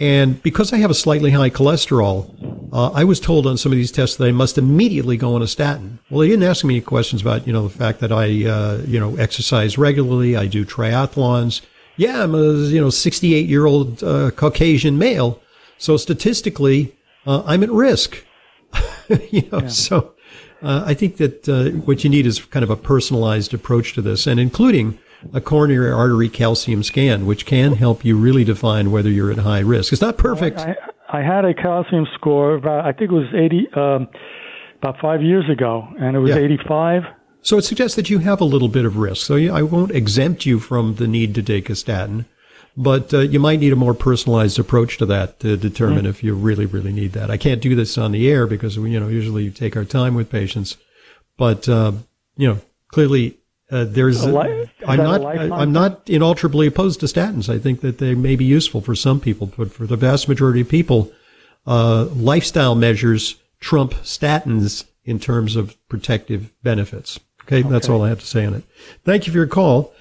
And 0.00 0.42
because 0.42 0.72
I 0.72 0.78
have 0.78 0.90
a 0.90 0.94
slightly 0.94 1.30
high 1.30 1.50
cholesterol, 1.50 2.30
uh, 2.72 2.90
I 2.92 3.04
was 3.04 3.20
told 3.20 3.46
on 3.46 3.58
some 3.58 3.70
of 3.70 3.76
these 3.76 3.92
tests 3.92 4.16
that 4.16 4.26
I 4.26 4.32
must 4.32 4.56
immediately 4.56 5.18
go 5.18 5.34
on 5.34 5.42
a 5.42 5.46
statin. 5.46 5.98
Well, 6.08 6.20
they 6.20 6.28
didn't 6.28 6.44
ask 6.44 6.64
me 6.64 6.76
any 6.76 6.80
questions 6.80 7.20
about, 7.20 7.46
you 7.46 7.52
know, 7.52 7.68
the 7.68 7.78
fact 7.78 8.00
that 8.00 8.10
I, 8.10 8.46
uh, 8.46 8.82
you 8.86 8.98
know, 8.98 9.16
exercise 9.16 9.76
regularly. 9.76 10.36
I 10.36 10.46
do 10.46 10.64
triathlons. 10.64 11.60
Yeah, 11.96 12.22
I'm 12.22 12.34
a, 12.34 12.52
you 12.54 12.80
know, 12.80 12.88
68 12.88 13.46
year 13.46 13.66
old 13.66 14.02
uh, 14.02 14.30
Caucasian 14.30 14.96
male. 14.96 15.42
So 15.76 15.98
statistically, 15.98 16.96
uh, 17.26 17.42
I'm 17.44 17.62
at 17.62 17.70
risk. 17.70 18.24
you 19.30 19.42
know, 19.52 19.60
yeah. 19.60 19.68
so 19.68 20.14
uh, 20.62 20.82
I 20.86 20.94
think 20.94 21.18
that 21.18 21.46
uh, 21.46 21.70
what 21.80 22.04
you 22.04 22.10
need 22.10 22.24
is 22.26 22.42
kind 22.42 22.62
of 22.62 22.70
a 22.70 22.76
personalized 22.76 23.52
approach 23.52 23.92
to 23.94 24.02
this 24.02 24.26
and 24.26 24.40
including 24.40 24.98
a 25.32 25.40
coronary 25.40 25.90
artery 25.90 26.28
calcium 26.28 26.82
scan, 26.82 27.26
which 27.26 27.46
can 27.46 27.74
help 27.74 28.04
you 28.04 28.16
really 28.16 28.44
define 28.44 28.90
whether 28.90 29.10
you're 29.10 29.30
at 29.30 29.38
high 29.38 29.60
risk. 29.60 29.92
It's 29.92 30.02
not 30.02 30.16
perfect. 30.16 30.58
I, 30.58 30.76
I 31.12 31.22
had 31.22 31.44
a 31.44 31.54
calcium 31.54 32.06
score 32.14 32.54
about, 32.54 32.84
I 32.84 32.92
think 32.92 33.10
it 33.10 33.14
was 33.14 33.32
80, 33.34 33.68
um, 33.74 34.08
about 34.78 35.00
five 35.00 35.22
years 35.22 35.48
ago, 35.50 35.86
and 35.98 36.16
it 36.16 36.20
was 36.20 36.30
yeah. 36.30 36.38
85. 36.38 37.02
So 37.42 37.58
it 37.58 37.62
suggests 37.62 37.96
that 37.96 38.10
you 38.10 38.18
have 38.18 38.40
a 38.40 38.44
little 38.44 38.68
bit 38.68 38.84
of 38.84 38.96
risk. 38.96 39.26
So 39.26 39.36
I 39.36 39.62
won't 39.62 39.92
exempt 39.92 40.46
you 40.46 40.58
from 40.58 40.96
the 40.96 41.06
need 41.06 41.34
to 41.34 41.42
take 41.42 41.70
a 41.70 41.74
statin, 41.74 42.26
but 42.76 43.12
uh, 43.12 43.20
you 43.20 43.40
might 43.40 43.60
need 43.60 43.72
a 43.72 43.76
more 43.76 43.94
personalized 43.94 44.58
approach 44.58 44.98
to 44.98 45.06
that 45.06 45.40
to 45.40 45.56
determine 45.56 46.00
mm-hmm. 46.00 46.08
if 46.08 46.22
you 46.22 46.34
really, 46.34 46.66
really 46.66 46.92
need 46.92 47.12
that. 47.12 47.30
I 47.30 47.36
can't 47.36 47.62
do 47.62 47.74
this 47.74 47.96
on 47.98 48.12
the 48.12 48.30
air 48.30 48.46
because 48.46 48.78
we, 48.78 48.90
you 48.90 49.00
know, 49.00 49.08
usually 49.08 49.44
you 49.44 49.50
take 49.50 49.76
our 49.76 49.84
time 49.84 50.14
with 50.14 50.30
patients, 50.30 50.76
but 51.36 51.68
uh, 51.68 51.92
you 52.36 52.48
know, 52.48 52.60
clearly 52.88 53.39
uh, 53.70 53.84
there's, 53.84 54.24
I'm 54.24 54.68
not, 54.84 55.24
I'm 55.24 55.72
not 55.72 56.06
inalterably 56.06 56.66
opposed 56.66 57.00
to 57.00 57.06
statins. 57.06 57.48
I 57.48 57.58
think 57.58 57.80
that 57.82 57.98
they 57.98 58.14
may 58.14 58.36
be 58.36 58.44
useful 58.44 58.80
for 58.80 58.94
some 58.94 59.20
people, 59.20 59.52
but 59.56 59.72
for 59.72 59.86
the 59.86 59.96
vast 59.96 60.28
majority 60.28 60.62
of 60.62 60.68
people, 60.68 61.12
uh, 61.66 62.06
lifestyle 62.06 62.74
measures 62.74 63.36
trump 63.60 63.92
statins 64.02 64.84
in 65.04 65.20
terms 65.20 65.56
of 65.56 65.76
protective 65.88 66.52
benefits. 66.62 67.18
Okay, 67.42 67.60
okay, 67.60 67.68
that's 67.68 67.88
all 67.88 68.02
I 68.02 68.10
have 68.10 68.20
to 68.20 68.26
say 68.26 68.44
on 68.46 68.54
it. 68.54 68.62
Thank 69.04 69.26
you 69.26 69.32
for 69.32 69.38
your 69.38 69.46
call. 69.46 69.94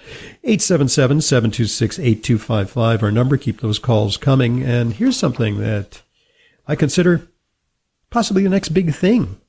877-726-8255, 0.43 3.03
our 3.03 3.11
number. 3.11 3.37
Keep 3.37 3.61
those 3.61 3.79
calls 3.79 4.17
coming. 4.17 4.61
And 4.63 4.93
here's 4.93 5.17
something 5.17 5.59
that 5.59 6.01
I 6.67 6.75
consider 6.75 7.27
possibly 8.09 8.43
the 8.43 8.49
next 8.49 8.69
big 8.69 8.93
thing 8.93 9.39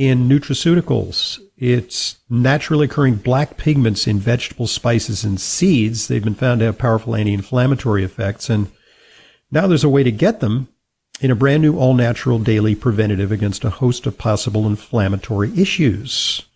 in 0.00 0.26
nutraceuticals. 0.26 1.38
It's 1.58 2.20
naturally 2.30 2.86
occurring 2.86 3.16
black 3.16 3.58
pigments 3.58 4.06
in 4.06 4.18
vegetables, 4.18 4.70
spices, 4.70 5.24
and 5.24 5.38
seeds. 5.38 6.08
They've 6.08 6.24
been 6.24 6.34
found 6.34 6.60
to 6.60 6.64
have 6.64 6.78
powerful 6.78 7.14
anti-inflammatory 7.14 8.02
effects, 8.02 8.48
and 8.48 8.72
now 9.50 9.66
there's 9.66 9.84
a 9.84 9.90
way 9.90 10.02
to 10.02 10.10
get 10.10 10.40
them 10.40 10.68
in 11.20 11.30
a 11.30 11.34
brand 11.34 11.60
new 11.60 11.76
all-natural 11.76 12.38
daily 12.38 12.74
preventative 12.74 13.30
against 13.30 13.62
a 13.62 13.68
host 13.68 14.06
of 14.06 14.16
possible 14.16 14.66
inflammatory 14.66 15.52
issues. 15.54 16.46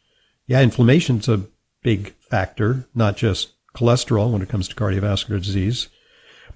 Yeah, 0.46 0.62
inflammation's 0.62 1.28
a 1.28 1.42
big 1.82 2.14
factor, 2.14 2.88
not 2.94 3.18
just 3.18 3.52
cholesterol 3.74 4.32
when 4.32 4.40
it 4.40 4.48
comes 4.48 4.68
to 4.68 4.74
cardiovascular 4.74 5.38
disease. 5.38 5.88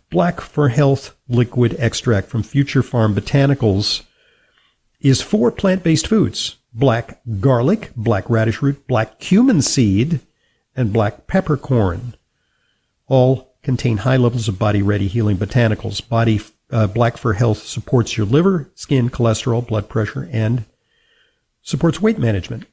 Black 0.09 0.41
for 0.41 0.71
Health 0.71 1.15
liquid 1.29 1.77
extract 1.79 2.29
from 2.29 2.43
Future 2.43 2.83
Pharm 2.83 3.15
Botanicals 3.15 4.05
is 5.01 5.21
for 5.21 5.53
plant-based 5.53 6.07
foods 6.07 6.55
black 6.79 7.21
garlic, 7.41 7.91
black 7.97 8.31
radish 8.31 8.63
root, 8.63 8.87
black 8.87 9.19
cumin 9.19 9.61
seed, 9.61 10.21
and 10.77 10.93
black 10.93 11.27
peppercorn. 11.27 12.15
All 13.09 13.57
contain 13.63 13.99
high 13.99 14.17
levels 14.17 14.49
of 14.49 14.59
body 14.59 14.81
ready 14.81 15.09
healing 15.09 15.37
botanicals. 15.37 16.07
Body 16.07 16.41
uh, 16.71 16.87
Black 16.87 17.17
for 17.17 17.33
Health 17.33 17.63
supports 17.65 18.17
your 18.17 18.27
liver, 18.27 18.71
skin, 18.75 19.11
cholesterol, 19.11 19.67
blood 19.67 19.89
pressure, 19.89 20.29
and 20.31 20.65
supports 21.63 22.01
weight 22.01 22.19
management, 22.19 22.67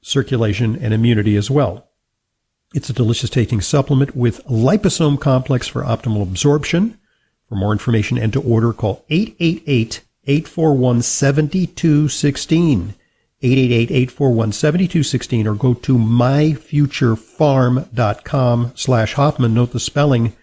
circulation, 0.00 0.76
and 0.76 0.94
immunity 0.94 1.36
as 1.36 1.50
well. 1.50 1.88
It's 2.74 2.90
a 2.90 2.94
delicious 2.94 3.30
tasting 3.30 3.60
supplement 3.60 4.14
with 4.14 4.44
liposome 4.46 5.20
complex 5.20 5.66
for 5.66 5.82
optimal 5.82 6.22
absorption. 6.22 6.98
For 7.48 7.56
more 7.56 7.72
information 7.72 8.18
and 8.18 8.32
to 8.32 8.42
order, 8.42 8.72
call 8.72 9.04
888 9.10 10.02
841 10.26 11.02
7216. 11.02 12.94
888-841-7216 13.44 15.46
or 15.46 15.54
go 15.54 15.74
to 15.74 15.98
myfuturepharm.com 15.98 18.72
slash 18.74 19.12
Hoffman. 19.14 19.54
Note 19.54 19.72
the 19.72 19.80
spelling. 19.80 20.34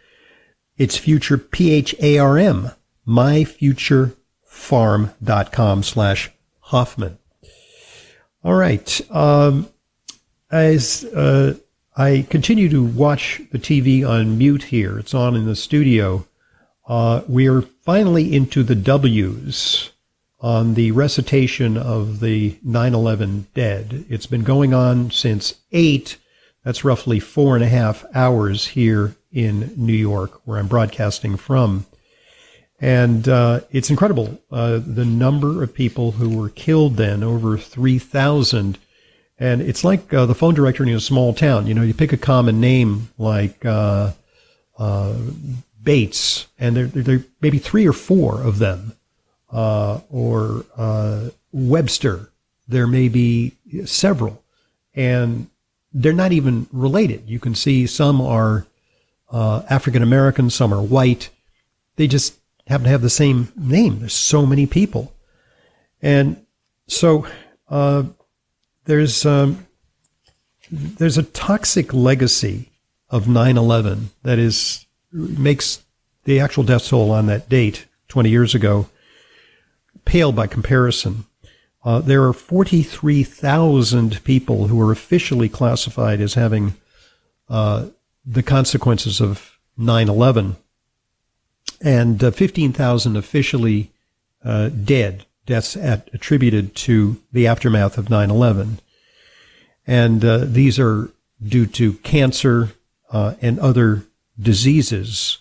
It's 0.77 0.97
future 0.97 1.39
P-H-A-R-M. 1.39 2.71
myfuturepharm.com 3.07 5.83
slash 5.83 6.31
Hoffman. 6.59 7.17
All 8.43 8.53
right. 8.53 9.01
Um, 9.11 9.69
as 10.51 11.05
uh, 11.05 11.55
I 11.95 12.27
continue 12.29 12.69
to 12.69 12.83
watch 12.83 13.41
the 13.51 13.59
TV 13.59 14.07
on 14.07 14.37
mute 14.37 14.63
here, 14.63 14.99
it's 14.99 15.15
on 15.15 15.35
in 15.35 15.45
the 15.45 15.55
studio. 15.55 16.27
Uh, 16.87 17.21
we 17.27 17.47
are 17.47 17.61
finally 17.61 18.35
into 18.35 18.63
the 18.63 18.75
W's 18.75 19.90
on 20.41 20.73
the 20.73 20.91
recitation 20.91 21.77
of 21.77 22.19
the 22.19 22.51
9-11 22.65 23.45
dead. 23.53 24.05
It's 24.09 24.25
been 24.25 24.43
going 24.43 24.73
on 24.73 25.11
since 25.11 25.53
8. 25.71 26.17
That's 26.65 26.83
roughly 26.83 27.19
four 27.19 27.55
and 27.55 27.63
a 27.63 27.67
half 27.69 28.03
hours 28.15 28.67
here 28.69 29.15
in 29.31 29.71
New 29.77 29.93
York, 29.93 30.41
where 30.45 30.57
I'm 30.57 30.67
broadcasting 30.67 31.37
from. 31.37 31.85
And 32.79 33.29
uh, 33.29 33.61
it's 33.71 33.91
incredible 33.91 34.41
uh, 34.51 34.79
the 34.83 35.05
number 35.05 35.61
of 35.61 35.75
people 35.75 36.13
who 36.13 36.35
were 36.35 36.49
killed 36.49 36.97
then, 36.97 37.23
over 37.23 37.57
3,000. 37.57 38.79
And 39.37 39.61
it's 39.61 39.83
like 39.83 40.11
uh, 40.11 40.25
the 40.25 40.35
phone 40.35 40.55
directory 40.55 40.89
in 40.89 40.97
a 40.97 40.99
small 40.99 41.35
town. 41.35 41.67
You 41.67 41.75
know, 41.75 41.83
you 41.83 41.93
pick 41.93 42.13
a 42.13 42.17
common 42.17 42.59
name 42.59 43.09
like 43.19 43.63
uh, 43.63 44.13
uh, 44.79 45.15
Bates, 45.81 46.47
and 46.57 46.75
there, 46.75 46.87
there, 46.87 47.03
there 47.03 47.25
may 47.41 47.51
be 47.51 47.59
three 47.59 47.87
or 47.87 47.93
four 47.93 48.41
of 48.41 48.57
them 48.57 48.93
or 49.51 50.65
uh, 50.77 51.29
Webster. 51.51 52.31
There 52.67 52.87
may 52.87 53.09
be 53.09 53.53
several, 53.85 54.43
and 54.95 55.49
they're 55.93 56.13
not 56.13 56.31
even 56.31 56.67
related. 56.71 57.23
You 57.27 57.39
can 57.39 57.55
see 57.55 57.85
some 57.85 58.21
are 58.21 58.65
uh, 59.29 59.63
African 59.69 60.03
American, 60.03 60.49
some 60.49 60.73
are 60.73 60.81
white. 60.81 61.29
They 61.97 62.07
just 62.07 62.35
happen 62.67 62.85
to 62.85 62.89
have 62.89 63.01
the 63.01 63.09
same 63.09 63.51
name. 63.55 63.99
There's 63.99 64.13
so 64.13 64.45
many 64.45 64.65
people, 64.65 65.13
and 66.01 66.45
so 66.87 67.27
uh, 67.69 68.03
there's 68.85 69.25
um, 69.25 69.67
there's 70.71 71.17
a 71.17 71.23
toxic 71.23 71.93
legacy 71.93 72.69
of 73.09 73.25
9/11 73.25 74.07
that 74.23 74.39
is 74.39 74.85
makes 75.11 75.83
the 76.23 76.39
actual 76.39 76.63
death 76.63 76.87
toll 76.87 77.11
on 77.11 77.25
that 77.25 77.49
date 77.49 77.85
20 78.07 78.29
years 78.29 78.55
ago 78.55 78.87
pale 80.11 80.33
by 80.33 80.45
comparison. 80.45 81.25
Uh, 81.85 82.01
there 82.01 82.25
are 82.25 82.33
43,000 82.33 84.21
people 84.25 84.67
who 84.67 84.81
are 84.81 84.91
officially 84.91 85.47
classified 85.47 86.19
as 86.19 86.33
having 86.33 86.75
uh, 87.47 87.85
the 88.25 88.43
consequences 88.43 89.21
of 89.21 89.57
9 89.77 90.09
11, 90.09 90.57
and 91.79 92.21
uh, 92.21 92.29
15,000 92.29 93.15
officially 93.15 93.89
uh, 94.43 94.67
dead, 94.67 95.25
deaths 95.45 95.77
at, 95.77 96.09
attributed 96.13 96.75
to 96.75 97.21
the 97.31 97.47
aftermath 97.47 97.97
of 97.97 98.09
9 98.09 98.29
11. 98.29 98.79
And 99.87 100.25
uh, 100.25 100.39
these 100.39 100.77
are 100.77 101.09
due 101.41 101.67
to 101.67 101.93
cancer 101.93 102.73
uh, 103.11 103.35
and 103.41 103.57
other 103.61 104.03
diseases 104.37 105.37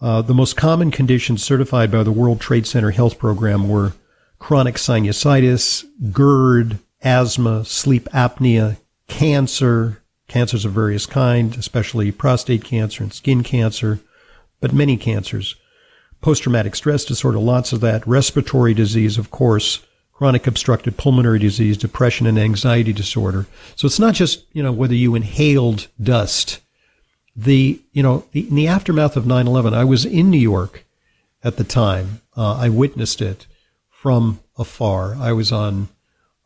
uh, 0.00 0.22
the 0.22 0.34
most 0.34 0.56
common 0.56 0.90
conditions 0.90 1.42
certified 1.42 1.90
by 1.90 2.02
the 2.02 2.12
World 2.12 2.40
Trade 2.40 2.66
Center 2.66 2.90
Health 2.90 3.18
Program 3.18 3.68
were 3.68 3.94
chronic 4.38 4.76
sinusitis, 4.76 5.84
GERD, 6.12 6.78
asthma, 7.02 7.64
sleep 7.64 8.08
apnea, 8.14 8.78
cancer, 9.08 10.02
cancers 10.28 10.64
of 10.64 10.72
various 10.72 11.06
kinds, 11.06 11.56
especially 11.56 12.12
prostate 12.12 12.64
cancer 12.64 13.02
and 13.02 13.12
skin 13.12 13.42
cancer, 13.42 14.00
but 14.60 14.72
many 14.72 14.96
cancers, 14.96 15.56
post 16.20 16.42
traumatic 16.42 16.76
stress 16.76 17.04
disorder, 17.04 17.38
lots 17.38 17.72
of 17.72 17.80
that, 17.80 18.06
respiratory 18.06 18.74
disease, 18.74 19.18
of 19.18 19.30
course, 19.30 19.80
chronic 20.12 20.46
obstructive 20.46 20.96
pulmonary 20.96 21.38
disease, 21.38 21.76
depression, 21.76 22.26
and 22.26 22.38
anxiety 22.38 22.92
disorder. 22.92 23.46
So 23.76 23.86
it's 23.86 24.00
not 24.00 24.14
just, 24.14 24.46
you 24.52 24.62
know, 24.62 24.72
whether 24.72 24.94
you 24.94 25.14
inhaled 25.14 25.88
dust. 26.00 26.60
The, 27.38 27.80
you 27.92 28.02
know, 28.02 28.24
the, 28.32 28.48
in 28.48 28.56
the 28.56 28.66
aftermath 28.66 29.16
of 29.16 29.24
9 29.24 29.46
11, 29.46 29.72
I 29.72 29.84
was 29.84 30.04
in 30.04 30.28
New 30.28 30.40
York 30.40 30.84
at 31.44 31.56
the 31.56 31.62
time. 31.62 32.20
Uh, 32.36 32.54
I 32.54 32.68
witnessed 32.68 33.22
it 33.22 33.46
from 33.88 34.40
afar. 34.58 35.14
I 35.14 35.32
was 35.32 35.52
on 35.52 35.88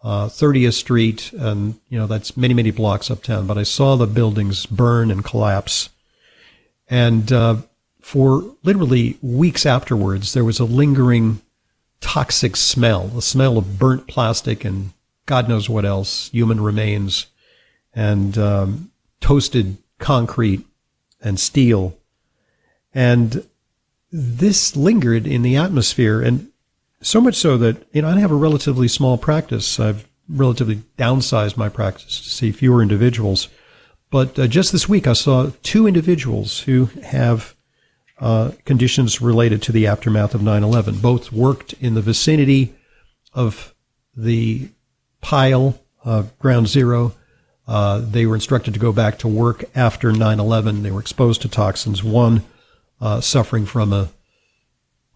uh, 0.03 0.27
30th 0.27 0.75
Street, 0.75 1.33
and, 1.33 1.79
you 1.89 1.99
know, 1.99 2.07
that's 2.07 2.37
many, 2.37 2.53
many 2.53 2.71
blocks 2.71 3.11
uptown, 3.11 3.47
but 3.47 3.57
I 3.57 3.63
saw 3.63 3.97
the 3.97 4.07
buildings 4.07 4.67
burn 4.67 5.11
and 5.11 5.25
collapse. 5.25 5.89
And 6.89 7.33
uh, 7.33 7.63
for 8.01 8.55
literally 8.63 9.17
weeks 9.23 9.65
afterwards, 9.65 10.35
there 10.35 10.45
was 10.45 10.61
a 10.61 10.65
lingering 10.67 11.41
toxic 12.01 12.55
smell, 12.55 13.07
the 13.07 13.23
smell 13.23 13.57
of 13.57 13.79
burnt 13.79 14.07
plastic 14.09 14.63
and 14.63 14.93
God 15.25 15.49
knows 15.49 15.69
what 15.71 15.85
else, 15.85 16.29
human 16.31 16.61
remains 16.61 17.29
and 17.95 18.37
um, 18.37 18.91
toasted 19.21 19.79
concrete 19.99 20.67
and 21.23 21.39
steel. 21.39 21.97
And 22.95 23.47
this 24.11 24.77
lingered 24.77 25.27
in 25.27 25.43
the 25.43 25.57
atmosphere, 25.57 26.21
and 26.21 26.51
so 27.01 27.21
much 27.21 27.35
so 27.35 27.57
that 27.59 27.87
you 27.93 28.03
know 28.03 28.09
I 28.09 28.21
have 28.21 28.31
a 28.31 28.37
relatively 28.37 28.89
small 28.89 29.17
practice. 29.17 29.81
I've 29.81 30.07
relatively 30.29 30.83
downsized 30.99 31.57
my 31.57 31.69
practice 31.69 32.21
to 32.21 32.29
see 32.29 32.53
fewer 32.53 32.83
individuals. 32.83 33.49
But 34.11 34.39
uh, 34.39 34.47
just 34.47 34.73
this 34.73 34.89
week, 34.89 35.07
I 35.07 35.15
saw 35.15 35.51
two 35.63 35.87
individuals 35.87 36.61
who 36.61 36.87
have 37.03 37.55
uh, 38.19 38.53
conditions 38.65 39.23
related 39.23 39.63
to 39.63 39.73
the 39.73 39.87
aftermath 39.87 40.35
of 40.35 40.43
9/11. 40.43 41.01
Both 41.01 41.33
worked 41.33 41.73
in 41.75 41.95
the 41.95 42.03
vicinity 42.03 42.75
of 43.33 43.75
the 44.15 44.69
pile, 45.23 45.81
uh, 46.05 46.25
ground 46.39 46.69
zero. 46.69 47.15
Uh, 47.67 48.01
they 48.01 48.27
were 48.27 48.35
instructed 48.35 48.75
to 48.75 48.81
go 48.81 48.93
back 48.93 49.19
to 49.19 49.29
work 49.29 49.65
after 49.75 50.13
9/11. 50.13 50.83
They 50.83 50.91
were 50.91 51.01
exposed 51.01 51.43
to 51.43 51.49
toxins. 51.49 52.03
One 52.03 52.43
uh, 53.01 53.21
suffering 53.21 53.67
from 53.67 53.93
a 53.93 54.11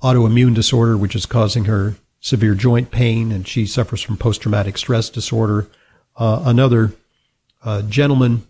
autoimmune 0.03 0.55
disorder, 0.55 0.97
which 0.97 1.17
is 1.17 1.27
causing 1.27 1.65
her 1.65 1.97
severe 2.21 2.55
joint 2.55 2.91
pain, 2.91 3.33
and 3.33 3.47
she 3.47 3.67
suffers 3.67 4.03
from 4.03 4.17
post-traumatic 4.17 4.79
stress 4.79 5.09
disorder. 5.11 5.69
Uh, 6.17 6.43
another 6.45 6.93
gentleman 7.89 8.47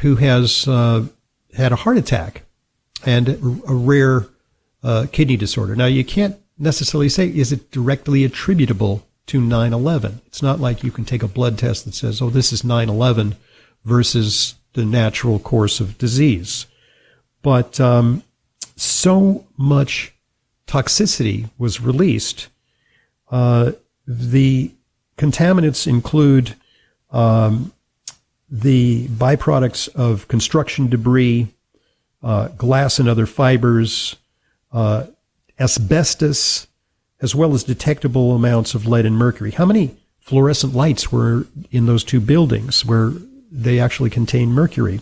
who 0.00 0.16
has 0.16 0.64
had 0.64 1.72
a 1.72 1.76
heart 1.76 1.96
attack 1.96 2.42
and 3.04 3.28
a 3.28 3.38
rare 3.74 4.26
uh, 4.82 5.06
kidney 5.10 5.36
disorder. 5.36 5.74
Now, 5.74 5.86
you 5.86 6.04
can't 6.04 6.36
necessarily 6.58 7.08
say, 7.08 7.28
is 7.28 7.52
it 7.52 7.70
directly 7.70 8.24
attributable 8.24 9.05
to 9.26 9.40
9 9.40 9.72
11? 9.72 10.20
It's 10.26 10.42
not 10.42 10.60
like 10.60 10.82
you 10.82 10.90
can 10.90 11.04
take 11.04 11.22
a 11.22 11.28
blood 11.28 11.58
test 11.58 11.84
that 11.84 11.94
says, 11.94 12.22
oh, 12.22 12.30
this 12.30 12.52
is 12.52 12.64
9 12.64 12.88
11 12.88 13.36
versus 13.84 14.54
the 14.74 14.84
natural 14.84 15.38
course 15.38 15.80
of 15.80 15.98
disease. 15.98 16.66
But 17.42 17.80
um, 17.80 18.22
so 18.76 19.46
much 19.56 20.12
toxicity 20.66 21.50
was 21.58 21.80
released. 21.80 22.48
Uh, 23.30 23.72
the 24.06 24.72
contaminants 25.16 25.86
include 25.86 26.54
um, 27.10 27.72
the 28.48 29.08
byproducts 29.08 29.88
of 29.94 30.28
construction 30.28 30.88
debris, 30.88 31.48
uh, 32.22 32.48
glass 32.48 32.98
and 32.98 33.08
other 33.08 33.26
fibers, 33.26 34.16
uh, 34.72 35.06
asbestos, 35.58 36.66
as 37.20 37.34
well 37.34 37.54
as 37.54 37.64
detectable 37.64 38.34
amounts 38.34 38.74
of 38.74 38.86
lead 38.86 39.06
and 39.06 39.16
mercury. 39.16 39.50
How 39.50 39.66
many 39.66 39.96
fluorescent 40.20 40.74
lights 40.74 41.10
were 41.10 41.46
in 41.70 41.86
those 41.86 42.04
two 42.04 42.20
buildings 42.20 42.84
where 42.84 43.12
they 43.50 43.80
actually 43.80 44.10
contain 44.10 44.50
mercury? 44.50 45.00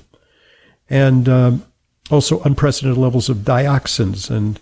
And 0.88 1.28
um, 1.28 1.64
also 2.10 2.40
unprecedented 2.42 2.98
levels 2.98 3.28
of 3.28 3.38
dioxins 3.38 4.30
and 4.30 4.60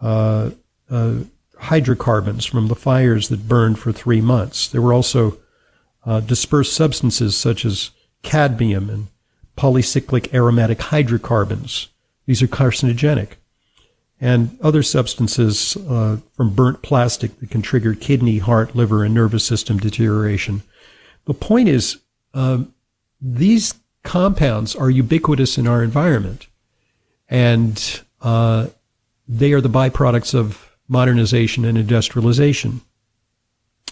uh, 0.00 0.50
uh, 0.90 1.14
hydrocarbons 1.58 2.44
from 2.44 2.68
the 2.68 2.74
fires 2.74 3.28
that 3.28 3.48
burned 3.48 3.78
for 3.78 3.92
three 3.92 4.20
months. 4.20 4.68
There 4.68 4.82
were 4.82 4.92
also 4.92 5.38
uh, 6.04 6.20
dispersed 6.20 6.74
substances 6.74 7.36
such 7.36 7.64
as 7.64 7.90
cadmium 8.22 8.90
and 8.90 9.06
polycyclic 9.56 10.32
aromatic 10.34 10.80
hydrocarbons 10.80 11.88
these 12.30 12.42
are 12.42 12.46
carcinogenic. 12.46 13.30
And 14.20 14.58
other 14.60 14.82
substances 14.82 15.76
uh, 15.88 16.18
from 16.34 16.54
burnt 16.54 16.82
plastic 16.82 17.40
that 17.40 17.50
can 17.50 17.62
trigger 17.62 17.94
kidney, 17.94 18.38
heart, 18.38 18.76
liver, 18.76 19.02
and 19.02 19.14
nervous 19.14 19.44
system 19.44 19.78
deterioration. 19.78 20.62
The 21.24 21.34
point 21.34 21.68
is, 21.68 21.98
um, 22.34 22.74
these 23.20 23.74
compounds 24.02 24.76
are 24.76 24.90
ubiquitous 24.90 25.56
in 25.56 25.66
our 25.66 25.82
environment, 25.82 26.48
and 27.28 28.02
uh, 28.20 28.68
they 29.26 29.52
are 29.52 29.60
the 29.60 29.70
byproducts 29.70 30.34
of 30.34 30.70
modernization 30.88 31.64
and 31.64 31.78
industrialization. 31.78 32.82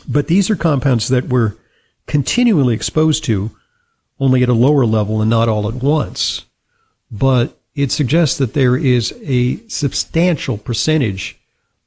But 0.06 0.26
these 0.26 0.50
are 0.50 0.56
compounds 0.56 1.08
that 1.08 1.28
we're 1.28 1.54
continually 2.06 2.74
exposed 2.74 3.24
to, 3.24 3.50
only 4.20 4.42
at 4.42 4.48
a 4.48 4.54
lower 4.54 4.84
level 4.84 5.20
and 5.20 5.30
not 5.30 5.48
all 5.48 5.68
at 5.68 5.74
once. 5.74 6.44
But 7.10 7.57
it 7.78 7.92
suggests 7.92 8.38
that 8.38 8.54
there 8.54 8.76
is 8.76 9.14
a 9.22 9.56
substantial 9.68 10.58
percentage 10.58 11.38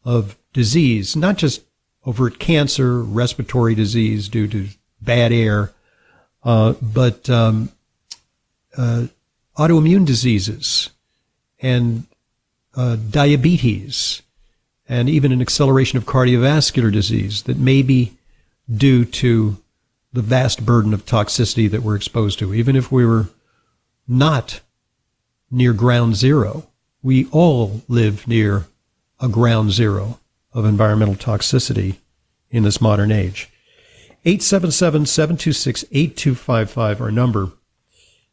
of 0.06 0.38
disease, 0.54 1.17
not 1.17 1.36
just 1.36 1.63
overt 2.06 2.39
cancer, 2.39 3.04
respiratory 3.04 3.75
disease 3.75 4.30
due 4.30 4.47
to 4.47 4.69
bad 5.01 5.34
air, 5.34 5.73
uh, 6.45 6.75
but 6.82 7.30
um, 7.30 7.73
uh, 8.77 9.08
autoimmune 9.58 10.06
diseases 10.06 10.91
and 11.60 12.06
uh, 12.75 12.95
diabetes, 12.95 14.21
and 14.88 15.10
even 15.10 15.34
an 15.34 15.41
acceleration 15.41 15.97
of 15.97 16.06
cardiovascular 16.06 16.89
disease 16.89 17.43
that 17.43 17.58
may 17.58 17.82
be 17.82 18.13
due 18.73 19.04
to 19.04 19.58
the 20.13 20.21
vast 20.21 20.65
burden 20.65 20.93
of 20.93 21.06
toxicity 21.06 21.69
that 21.69 21.84
we're 21.84 21.97
exposed 21.97 22.39
to. 22.39 22.54
Even 22.54 22.77
if 22.77 22.93
we 22.93 23.06
were 23.06 23.27
not 24.08 24.62
near 25.52 25.74
ground 25.74 26.16
zero. 26.16 26.68
We 27.04 27.28
all 27.32 27.82
live 27.88 28.28
near 28.28 28.68
a 29.20 29.28
ground 29.28 29.72
zero 29.72 30.20
of 30.54 30.66
environmental 30.66 31.16
toxicity 31.16 31.98
in 32.50 32.64
this 32.64 32.82
modern 32.82 33.12
age. 33.12 33.50
877 34.24 35.06
726 35.06 35.86
8255, 35.92 37.02
our 37.02 37.12
number. 37.12 37.52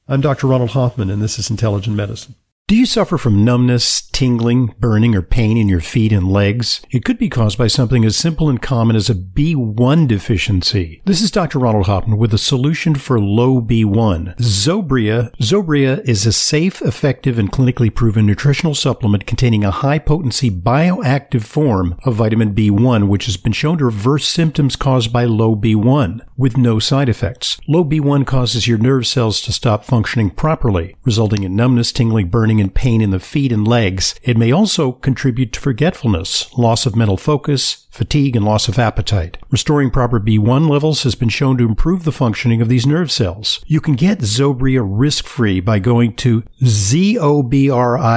I'm 0.07 0.21
Dr. 0.21 0.47
Ronald 0.47 0.71
Hoffman, 0.71 1.11
and 1.11 1.21
this 1.21 1.39
is 1.39 1.51
Intelligent 1.51 1.97
Medicine. 1.97 2.35
Do 2.69 2.77
you 2.77 2.85
suffer 2.85 3.17
from 3.17 3.47
numbness, 3.47 4.03
tingling, 4.03 4.75
burning, 4.79 5.15
or 5.15 5.23
pain 5.23 5.57
in 5.57 5.71
your 5.71 5.81
feet 5.81 6.13
and 6.13 6.31
legs? 6.31 6.83
It 6.91 7.03
could 7.03 7.17
be 7.17 7.31
caused 7.31 7.57
by 7.57 7.67
something 7.67 8.05
as 8.05 8.15
simple 8.15 8.51
and 8.51 8.61
common 8.61 8.95
as 8.95 9.09
a 9.09 9.15
B1 9.15 10.07
deficiency. 10.07 11.01
This 11.07 11.23
is 11.23 11.31
Dr. 11.31 11.61
Ronald 11.61 11.87
Hoffman 11.87 12.19
with 12.19 12.35
a 12.35 12.37
solution 12.37 12.95
for 12.95 13.19
low 13.19 13.63
B1. 13.63 14.37
Zobria. 14.37 15.35
Zobria 15.37 16.07
is 16.07 16.27
a 16.27 16.33
safe, 16.35 16.83
effective, 16.83 17.39
and 17.39 17.51
clinically 17.51 17.95
proven 17.95 18.27
nutritional 18.27 18.75
supplement 18.75 19.25
containing 19.25 19.65
a 19.65 19.71
high 19.71 19.99
potency 19.99 20.51
bioactive 20.51 21.45
form 21.45 21.99
of 22.05 22.17
vitamin 22.17 22.55
B1, 22.55 23.09
which 23.09 23.25
has 23.25 23.39
been 23.39 23.55
shown 23.55 23.79
to 23.79 23.87
reverse 23.87 24.29
symptoms 24.29 24.77
caused 24.77 25.11
by 25.11 25.25
low 25.25 25.57
B1 25.57 26.21
with 26.37 26.59
no 26.59 26.79
side 26.79 27.09
effects. 27.09 27.59
Low 27.67 27.83
B1 27.83 28.27
causes 28.27 28.69
your 28.69 28.77
nerve 28.77 29.07
cells 29.07 29.41
to 29.41 29.55
stop 29.55 29.87
functioning 29.87 30.29
properly, 30.29 30.97
resulting 31.05 31.45
in 31.45 31.57
numbness, 31.57 31.93
tingling, 31.93 32.29
burning, 32.29 32.58
and 32.61 32.75
pain 32.75 33.01
in 33.01 33.11
the 33.11 33.21
feet 33.21 33.53
and 33.53 33.67
legs. 33.67 34.15
It 34.23 34.37
may 34.37 34.53
also 34.53 34.93
contribute 34.93 35.53
to 35.53 35.61
forgetfulness, 35.61 36.53
loss 36.57 36.87
of 36.87 36.97
mental 36.97 37.17
focus, 37.17 37.87
fatigue, 37.91 38.37
and 38.37 38.45
loss 38.45 38.69
of 38.69 38.79
appetite. 38.79 39.39
Restoring 39.51 39.91
proper 39.91 40.21
B1 40.21 40.69
levels 40.69 41.03
has 41.03 41.15
been 41.15 41.29
shown 41.29 41.59
to 41.59 41.65
improve 41.65 42.05
the 42.05 42.13
functioning 42.13 42.63
of 42.63 42.69
these 42.69 42.87
nerve 42.87 43.11
cells. 43.11 43.65
You 43.67 43.81
can 43.81 43.95
get 43.95 44.21
Zobria 44.21 44.83
risk-free 44.85 45.61
by 45.61 45.79
going 45.81 46.15
to 46.17 46.45
zobria.com. 46.63 48.11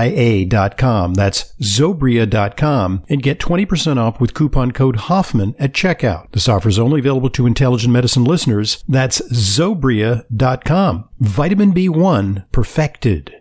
That's 1.15 1.53
zobria.com 1.61 3.03
and 3.09 3.23
get 3.23 3.39
20% 3.39 3.97
off 3.97 4.21
with 4.21 4.33
coupon 4.33 4.71
code 4.71 4.95
Hoffman 4.97 5.55
at 5.57 5.73
checkout. 5.73 6.31
This 6.31 6.47
offer 6.47 6.69
is 6.69 6.79
only 6.79 6.99
available 6.99 7.29
to 7.31 7.47
intelligent 7.47 7.91
medicine 7.91 8.23
listeners. 8.23 8.83
That's 8.87 9.21
zobria.com. 9.31 11.09
Vitamin 11.19 11.73
B1 11.73 12.45
perfected. 12.51 13.40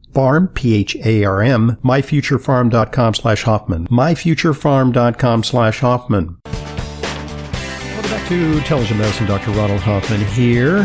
Pharm, 0.11 0.53
P-H-A-R-M, 0.53 1.77
myfuturepharm.com 1.83 3.13
slash 3.13 3.43
Hoffman, 3.43 3.87
myfuturepharm.com 3.87 5.43
slash 5.43 5.79
Hoffman. 5.79 6.37
Welcome 6.43 8.11
back 8.11 8.27
to 8.29 8.57
Intelligent 8.57 8.99
Medicine. 8.99 9.27
Dr. 9.27 9.51
Ronald 9.51 9.81
Hoffman 9.81 10.21
here. 10.21 10.83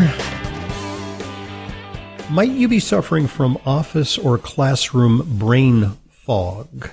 Might 2.29 2.51
you 2.51 2.67
be 2.67 2.79
suffering 2.79 3.27
from 3.27 3.57
office 3.65 4.17
or 4.17 4.37
classroom 4.37 5.37
brain 5.37 5.93
fog? 6.09 6.91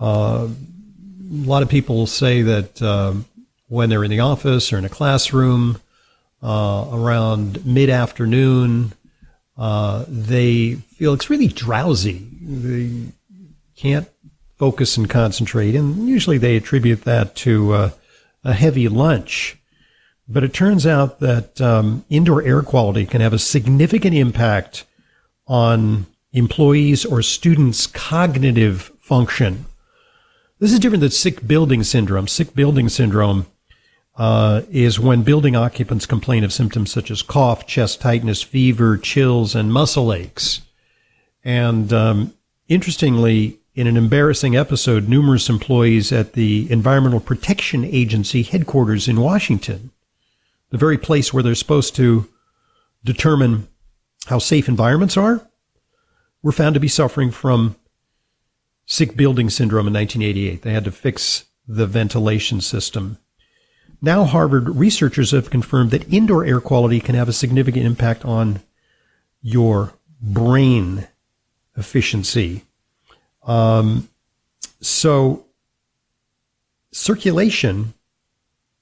Uh, 0.00 0.48
a 0.48 1.44
lot 1.44 1.64
of 1.64 1.68
people 1.68 2.06
say 2.06 2.42
that 2.42 2.80
uh, 2.80 3.14
when 3.66 3.90
they're 3.90 4.04
in 4.04 4.10
the 4.10 4.20
office 4.20 4.72
or 4.72 4.78
in 4.78 4.84
a 4.84 4.88
classroom 4.88 5.80
uh, 6.40 6.86
around 6.92 7.66
mid 7.66 7.90
afternoon, 7.90 8.92
uh, 9.58 10.04
they 10.06 10.74
feel 10.74 11.14
it's 11.14 11.30
really 11.30 11.48
drowsy. 11.48 12.26
They 12.40 13.12
can't 13.76 14.08
focus 14.56 14.96
and 14.96 15.10
concentrate, 15.10 15.74
and 15.74 16.08
usually 16.08 16.38
they 16.38 16.56
attribute 16.56 17.04
that 17.04 17.34
to 17.36 17.72
uh, 17.72 17.90
a 18.44 18.52
heavy 18.52 18.88
lunch. 18.88 19.56
But 20.28 20.44
it 20.44 20.52
turns 20.52 20.86
out 20.86 21.20
that 21.20 21.60
um, 21.60 22.04
indoor 22.10 22.42
air 22.42 22.62
quality 22.62 23.06
can 23.06 23.20
have 23.20 23.32
a 23.32 23.38
significant 23.38 24.14
impact 24.14 24.84
on 25.46 26.06
employees 26.32 27.04
or 27.04 27.22
students' 27.22 27.86
cognitive 27.86 28.92
function. 29.00 29.64
This 30.58 30.72
is 30.72 30.78
different 30.78 31.00
than 31.00 31.10
sick 31.10 31.46
building 31.46 31.82
syndrome. 31.82 32.28
Sick 32.28 32.54
building 32.54 32.88
syndrome 32.88 33.46
uh, 34.18 34.62
is 34.68 34.98
when 34.98 35.22
building 35.22 35.54
occupants 35.54 36.04
complain 36.04 36.42
of 36.42 36.52
symptoms 36.52 36.90
such 36.90 37.10
as 37.10 37.22
cough, 37.22 37.66
chest 37.66 38.00
tightness, 38.00 38.42
fever, 38.42 38.98
chills, 38.98 39.54
and 39.54 39.72
muscle 39.72 40.12
aches. 40.12 40.60
And 41.44 41.92
um, 41.92 42.34
interestingly, 42.66 43.60
in 43.76 43.86
an 43.86 43.96
embarrassing 43.96 44.56
episode, 44.56 45.08
numerous 45.08 45.48
employees 45.48 46.10
at 46.10 46.32
the 46.32 46.70
Environmental 46.70 47.20
Protection 47.20 47.84
Agency 47.84 48.42
headquarters 48.42 49.06
in 49.06 49.20
Washington, 49.20 49.92
the 50.70 50.78
very 50.78 50.98
place 50.98 51.32
where 51.32 51.44
they're 51.44 51.54
supposed 51.54 51.94
to 51.94 52.28
determine 53.04 53.68
how 54.26 54.40
safe 54.40 54.68
environments 54.68 55.16
are, 55.16 55.48
were 56.42 56.50
found 56.50 56.74
to 56.74 56.80
be 56.80 56.88
suffering 56.88 57.30
from 57.30 57.76
sick 58.84 59.16
building 59.16 59.48
syndrome 59.48 59.86
in 59.86 59.94
1988. 59.94 60.62
They 60.62 60.72
had 60.72 60.84
to 60.84 60.90
fix 60.90 61.44
the 61.68 61.86
ventilation 61.86 62.60
system 62.60 63.18
now, 64.00 64.24
Harvard 64.24 64.76
researchers 64.76 65.32
have 65.32 65.50
confirmed 65.50 65.90
that 65.90 66.12
indoor 66.12 66.44
air 66.44 66.60
quality 66.60 67.00
can 67.00 67.16
have 67.16 67.28
a 67.28 67.32
significant 67.32 67.84
impact 67.84 68.24
on 68.24 68.60
your 69.42 69.92
brain 70.20 71.08
efficiency. 71.76 72.64
Um, 73.42 74.08
so, 74.80 75.46
circulation 76.92 77.94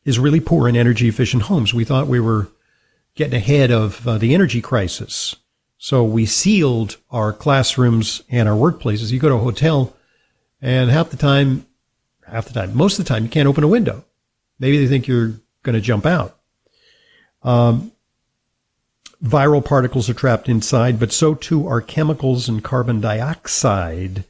is 0.04 0.18
really 0.18 0.40
poor 0.40 0.68
in 0.68 0.76
energy 0.76 1.08
efficient 1.08 1.44
homes. 1.44 1.72
We 1.72 1.84
thought 1.84 2.08
we 2.08 2.20
were 2.20 2.48
getting 3.14 3.34
ahead 3.34 3.70
of 3.70 4.06
uh, 4.06 4.18
the 4.18 4.34
energy 4.34 4.60
crisis. 4.60 5.34
So, 5.78 6.04
we 6.04 6.26
sealed 6.26 6.98
our 7.10 7.32
classrooms 7.32 8.22
and 8.28 8.50
our 8.50 8.56
workplaces. 8.56 9.12
You 9.12 9.18
go 9.18 9.30
to 9.30 9.36
a 9.36 9.38
hotel, 9.38 9.96
and 10.60 10.90
half 10.90 11.08
the 11.08 11.16
time, 11.16 11.66
half 12.26 12.44
the 12.44 12.52
time, 12.52 12.76
most 12.76 12.98
of 12.98 13.06
the 13.06 13.08
time, 13.08 13.24
you 13.24 13.30
can't 13.30 13.48
open 13.48 13.64
a 13.64 13.68
window 13.68 14.04
Maybe 14.58 14.78
they 14.78 14.88
think 14.88 15.06
you're 15.06 15.34
going 15.62 15.74
to 15.74 15.80
jump 15.80 16.06
out. 16.06 16.38
Um, 17.42 17.92
viral 19.22 19.64
particles 19.64 20.08
are 20.08 20.14
trapped 20.14 20.48
inside, 20.48 20.98
but 20.98 21.12
so 21.12 21.34
too 21.34 21.66
are 21.66 21.80
chemicals 21.80 22.48
and 22.48 22.64
carbon 22.64 23.00
dioxide. 23.00 24.24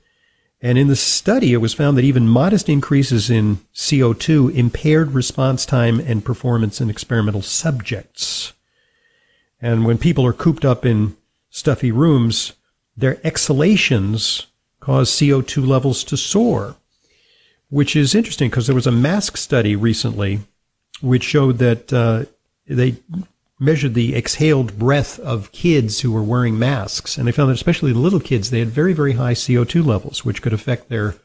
And 0.60 0.78
in 0.78 0.88
the 0.88 0.96
study, 0.96 1.52
it 1.52 1.58
was 1.58 1.74
found 1.74 1.96
that 1.96 2.04
even 2.04 2.28
modest 2.28 2.68
increases 2.68 3.30
in 3.30 3.58
CO2 3.74 4.54
impaired 4.54 5.12
response 5.12 5.66
time 5.66 6.00
and 6.00 6.24
performance 6.24 6.80
in 6.80 6.90
experimental 6.90 7.42
subjects. 7.42 8.52
And 9.60 9.84
when 9.84 9.98
people 9.98 10.26
are 10.26 10.32
cooped 10.32 10.64
up 10.64 10.84
in 10.84 11.16
stuffy 11.50 11.92
rooms, 11.92 12.52
their 12.96 13.18
exhalations 13.24 14.46
cause 14.80 15.10
CO2 15.10 15.66
levels 15.66 16.04
to 16.04 16.16
soar 16.16 16.76
which 17.68 17.96
is 17.96 18.14
interesting 18.14 18.50
because 18.50 18.66
there 18.66 18.74
was 18.74 18.86
a 18.86 18.92
mask 18.92 19.36
study 19.36 19.74
recently 19.74 20.40
which 21.00 21.24
showed 21.24 21.58
that 21.58 21.92
uh, 21.92 22.24
they 22.66 22.96
measured 23.58 23.94
the 23.94 24.14
exhaled 24.14 24.78
breath 24.78 25.18
of 25.20 25.52
kids 25.52 26.00
who 26.00 26.12
were 26.12 26.22
wearing 26.22 26.58
masks, 26.58 27.16
and 27.16 27.26
they 27.26 27.32
found 27.32 27.48
that 27.48 27.54
especially 27.54 27.92
the 27.92 27.98
little 27.98 28.20
kids, 28.20 28.50
they 28.50 28.58
had 28.58 28.68
very, 28.68 28.92
very 28.92 29.12
high 29.12 29.32
CO2 29.32 29.84
levels, 29.84 30.24
which 30.24 30.42
could 30.42 30.52
affect 30.52 30.88
their 30.88 31.16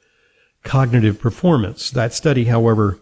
cognitive 0.64 1.20
performance. 1.20 1.90
That 1.90 2.14
study, 2.14 2.46
however, 2.46 3.00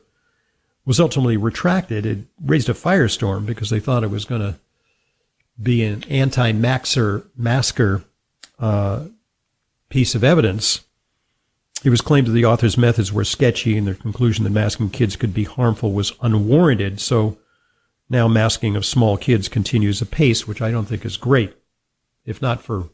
was 0.86 1.00
ultimately 1.00 1.38
retracted. 1.38 2.06
It 2.06 2.20
raised 2.44 2.70
a 2.70 2.74
firestorm 2.74 3.46
because 3.46 3.70
they 3.70 3.80
thought 3.80 4.04
it 4.04 4.10
was 4.10 4.26
going 4.26 4.42
to 4.42 4.60
be 5.62 5.84
an 5.84 6.04
anti-maxer 6.06 7.26
masker 7.36 8.04
uh, 8.60 9.06
piece 9.90 10.16
of 10.16 10.24
evidence 10.24 10.86
it 11.84 11.90
was 11.90 12.02
claimed 12.02 12.28
that 12.28 12.32
the 12.32 12.46
author's 12.46 12.78
methods 12.78 13.14
were 13.14 13.24
sketchy 13.24 13.78
and 13.78 13.88
their 13.88 13.96
conclusion 13.96 14.44
that 14.44 14.50
masking 14.50 14.90
kids 14.90 15.16
could 15.16 15.34
be 15.34 15.46
harmful 15.46 15.94
was 15.94 16.14
unwarranted. 16.22 17.00
So 17.00 17.38
now 18.10 18.28
masking 18.28 18.76
of 18.76 18.86
small 18.86 19.18
kids 19.18 19.48
continues 19.48 20.02
apace, 20.02 20.48
which 20.48 20.62
I 20.62 20.72
don't 20.72 20.86
think 20.86 21.06
is 21.06 21.18
great. 21.18 21.56
If 22.26 22.42
not 22.42 22.62
for 22.62 22.90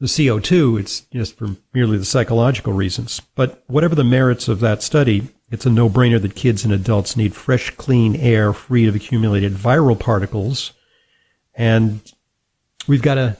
the 0.00 0.06
CO2, 0.06 0.78
it's 0.78 1.00
just 1.00 1.36
for 1.36 1.56
merely 1.72 1.96
the 1.96 2.04
psychological 2.04 2.72
reasons. 2.72 3.20
But 3.34 3.64
whatever 3.66 3.94
the 3.94 4.04
merits 4.04 4.48
of 4.48 4.60
that 4.60 4.82
study, 4.82 5.28
it's 5.50 5.64
a 5.64 5.70
no 5.70 5.88
brainer 5.88 6.20
that 6.20 6.34
kids 6.34 6.64
and 6.64 6.72
adults 6.72 7.16
need 7.16 7.34
fresh, 7.34 7.70
clean 7.70 8.16
air 8.16 8.52
free 8.52 8.86
of 8.86 8.94
accumulated 8.94 9.52
viral 9.52 9.98
particles. 9.98 10.72
And 11.54 12.00
we've 12.86 13.02
got 13.02 13.14
to 13.14 13.38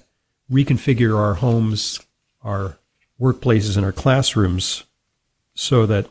reconfigure 0.51 1.19
our 1.19 1.35
homes, 1.35 2.01
our 2.43 2.79
workplaces 3.25 3.77
and 3.77 3.87
our 3.87 3.93
classrooms 3.93 4.85
so 5.55 5.87
that 5.87 6.11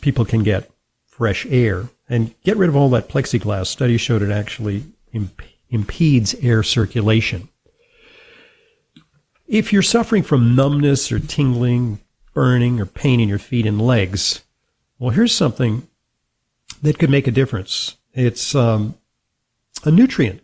people 0.00 0.24
can 0.24 0.42
get 0.42 0.70
fresh 1.06 1.46
air 1.46 1.88
and 2.08 2.34
get 2.42 2.56
rid 2.56 2.68
of 2.68 2.76
all 2.76 2.90
that 2.90 3.08
plexiglass. 3.08 3.66
Studies 3.66 4.00
showed 4.00 4.22
it 4.22 4.30
actually 4.30 4.84
imp- 5.12 5.42
impedes 5.70 6.34
air 6.36 6.62
circulation. 6.62 7.48
If 9.46 9.72
you're 9.72 9.82
suffering 9.82 10.22
from 10.22 10.54
numbness 10.54 11.10
or 11.10 11.18
tingling, 11.18 12.00
burning, 12.34 12.80
or 12.80 12.86
pain 12.86 13.20
in 13.20 13.28
your 13.28 13.38
feet 13.38 13.66
and 13.66 13.80
legs, 13.80 14.42
well, 14.98 15.10
here's 15.10 15.34
something 15.34 15.88
that 16.82 16.98
could 16.98 17.10
make 17.10 17.26
a 17.26 17.32
difference. 17.32 17.96
It's 18.12 18.54
um, 18.54 18.96
a 19.84 19.90
nutrient. 19.90 20.42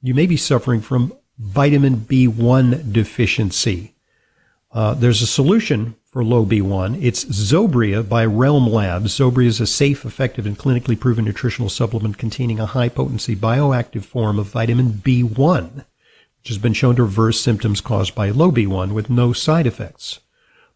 You 0.00 0.14
may 0.14 0.26
be 0.26 0.36
suffering 0.36 0.80
from 0.80 1.12
vitamin 1.38 1.96
B1 1.96 2.92
deficiency. 2.92 3.93
Uh, 4.74 4.92
there's 4.92 5.22
a 5.22 5.26
solution 5.26 5.94
for 6.10 6.24
low 6.24 6.44
B1. 6.44 6.98
It's 7.00 7.24
Zobria 7.26 8.06
by 8.06 8.24
Realm 8.24 8.66
Labs. 8.66 9.16
Zobria 9.16 9.46
is 9.46 9.60
a 9.60 9.68
safe, 9.68 10.04
effective, 10.04 10.46
and 10.46 10.58
clinically 10.58 10.98
proven 10.98 11.24
nutritional 11.24 11.68
supplement 11.68 12.18
containing 12.18 12.58
a 12.58 12.66
high 12.66 12.88
potency 12.88 13.36
bioactive 13.36 14.04
form 14.04 14.36
of 14.36 14.48
vitamin 14.48 14.94
B1, 14.94 15.76
which 15.76 16.48
has 16.48 16.58
been 16.58 16.72
shown 16.72 16.96
to 16.96 17.04
reverse 17.04 17.40
symptoms 17.40 17.80
caused 17.80 18.16
by 18.16 18.30
low 18.30 18.50
B1 18.50 18.92
with 18.92 19.08
no 19.08 19.32
side 19.32 19.68
effects. 19.68 20.18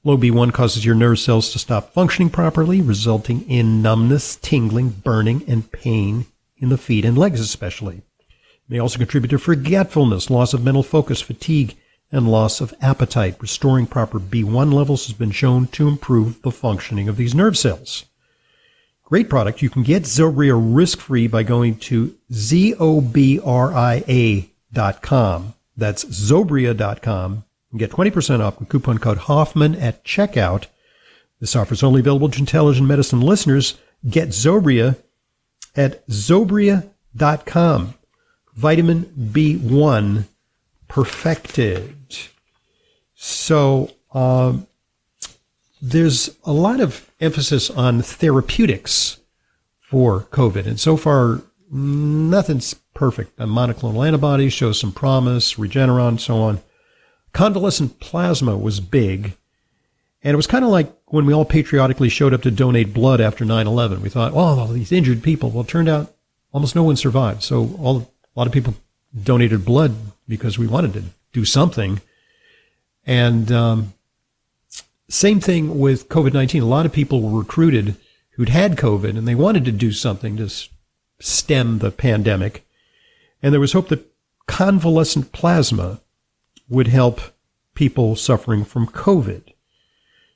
Low 0.04 0.16
B1 0.16 0.52
causes 0.52 0.84
your 0.84 0.94
nerve 0.94 1.18
cells 1.18 1.50
to 1.50 1.58
stop 1.58 1.92
functioning 1.92 2.30
properly, 2.30 2.80
resulting 2.80 3.42
in 3.50 3.82
numbness, 3.82 4.36
tingling, 4.36 4.90
burning, 4.90 5.42
and 5.48 5.72
pain 5.72 6.26
in 6.56 6.68
the 6.68 6.78
feet 6.78 7.04
and 7.04 7.18
legs 7.18 7.40
especially. 7.40 7.96
It 7.96 8.04
may 8.68 8.78
also 8.78 8.98
contribute 8.98 9.30
to 9.30 9.38
forgetfulness, 9.38 10.30
loss 10.30 10.54
of 10.54 10.62
mental 10.62 10.84
focus, 10.84 11.20
fatigue, 11.20 11.74
and 12.10 12.30
loss 12.30 12.60
of 12.60 12.74
appetite. 12.80 13.36
Restoring 13.40 13.86
proper 13.86 14.18
B1 14.18 14.72
levels 14.72 15.06
has 15.06 15.14
been 15.14 15.30
shown 15.30 15.66
to 15.68 15.88
improve 15.88 16.42
the 16.42 16.50
functioning 16.50 17.08
of 17.08 17.16
these 17.16 17.34
nerve 17.34 17.56
cells. 17.56 18.04
Great 19.04 19.30
product. 19.30 19.62
You 19.62 19.70
can 19.70 19.82
get 19.82 20.02
Zobria 20.02 20.54
risk-free 20.54 21.28
by 21.28 21.42
going 21.42 21.78
to 21.78 22.14
zobria.com. 22.30 23.14
That's 25.76 26.04
zobria.com. 26.04 27.44
And 27.70 27.78
get 27.78 27.90
20% 27.90 28.40
off 28.40 28.58
with 28.60 28.68
coupon 28.68 28.98
code 28.98 29.18
Hoffman 29.18 29.74
at 29.76 30.04
checkout. 30.04 30.66
This 31.40 31.54
offer 31.54 31.74
is 31.74 31.82
only 31.82 32.00
available 32.00 32.28
to 32.30 32.38
intelligent 32.38 32.86
medicine 32.86 33.20
listeners. 33.20 33.78
Get 34.08 34.28
Zobria 34.28 34.96
at 35.76 36.06
zobria.com. 36.08 37.94
Vitamin 38.54 39.04
B1 39.04 40.24
perfected. 40.88 41.94
So 43.20 43.90
um, 44.12 44.68
there's 45.82 46.36
a 46.44 46.52
lot 46.52 46.78
of 46.78 47.10
emphasis 47.20 47.68
on 47.68 48.00
therapeutics 48.00 49.18
for 49.80 50.22
COVID, 50.30 50.66
and 50.66 50.78
so 50.78 50.96
far 50.96 51.42
nothing's 51.68 52.74
perfect. 52.94 53.32
A 53.40 53.44
monoclonal 53.44 54.06
antibody 54.06 54.48
shows 54.48 54.78
some 54.78 54.92
promise, 54.92 55.54
Regeneron, 55.54 56.20
so 56.20 56.36
on. 56.36 56.60
Convalescent 57.32 57.98
plasma 57.98 58.56
was 58.56 58.78
big, 58.78 59.36
and 60.22 60.32
it 60.32 60.36
was 60.36 60.46
kind 60.46 60.64
of 60.64 60.70
like 60.70 60.94
when 61.06 61.26
we 61.26 61.34
all 61.34 61.44
patriotically 61.44 62.08
showed 62.08 62.32
up 62.32 62.42
to 62.42 62.52
donate 62.52 62.94
blood 62.94 63.20
after 63.20 63.44
9/11. 63.44 64.00
We 64.00 64.10
thought, 64.10 64.30
"Oh, 64.32 64.60
all 64.60 64.68
these 64.68 64.92
injured 64.92 65.24
people." 65.24 65.50
Well, 65.50 65.64
it 65.64 65.68
turned 65.68 65.88
out 65.88 66.14
almost 66.52 66.76
no 66.76 66.84
one 66.84 66.94
survived. 66.94 67.42
So 67.42 67.74
all 67.80 67.96
a 67.98 68.38
lot 68.38 68.46
of 68.46 68.52
people 68.52 68.76
donated 69.20 69.64
blood 69.64 69.96
because 70.28 70.56
we 70.56 70.68
wanted 70.68 70.92
to 70.92 71.02
do 71.32 71.44
something. 71.44 72.00
And 73.08 73.50
um, 73.50 73.94
same 75.08 75.40
thing 75.40 75.78
with 75.78 76.10
COVID 76.10 76.34
19. 76.34 76.62
A 76.62 76.66
lot 76.66 76.84
of 76.86 76.92
people 76.92 77.22
were 77.22 77.38
recruited 77.38 77.96
who'd 78.32 78.50
had 78.50 78.76
COVID 78.76 79.16
and 79.16 79.26
they 79.26 79.34
wanted 79.34 79.64
to 79.64 79.72
do 79.72 79.90
something 79.90 80.36
to 80.36 80.48
stem 81.18 81.78
the 81.78 81.90
pandemic. 81.90 82.66
And 83.42 83.52
there 83.52 83.60
was 83.60 83.72
hope 83.72 83.88
that 83.88 84.06
convalescent 84.46 85.32
plasma 85.32 86.02
would 86.68 86.88
help 86.88 87.20
people 87.74 88.14
suffering 88.14 88.64
from 88.64 88.86
COVID. 88.86 89.54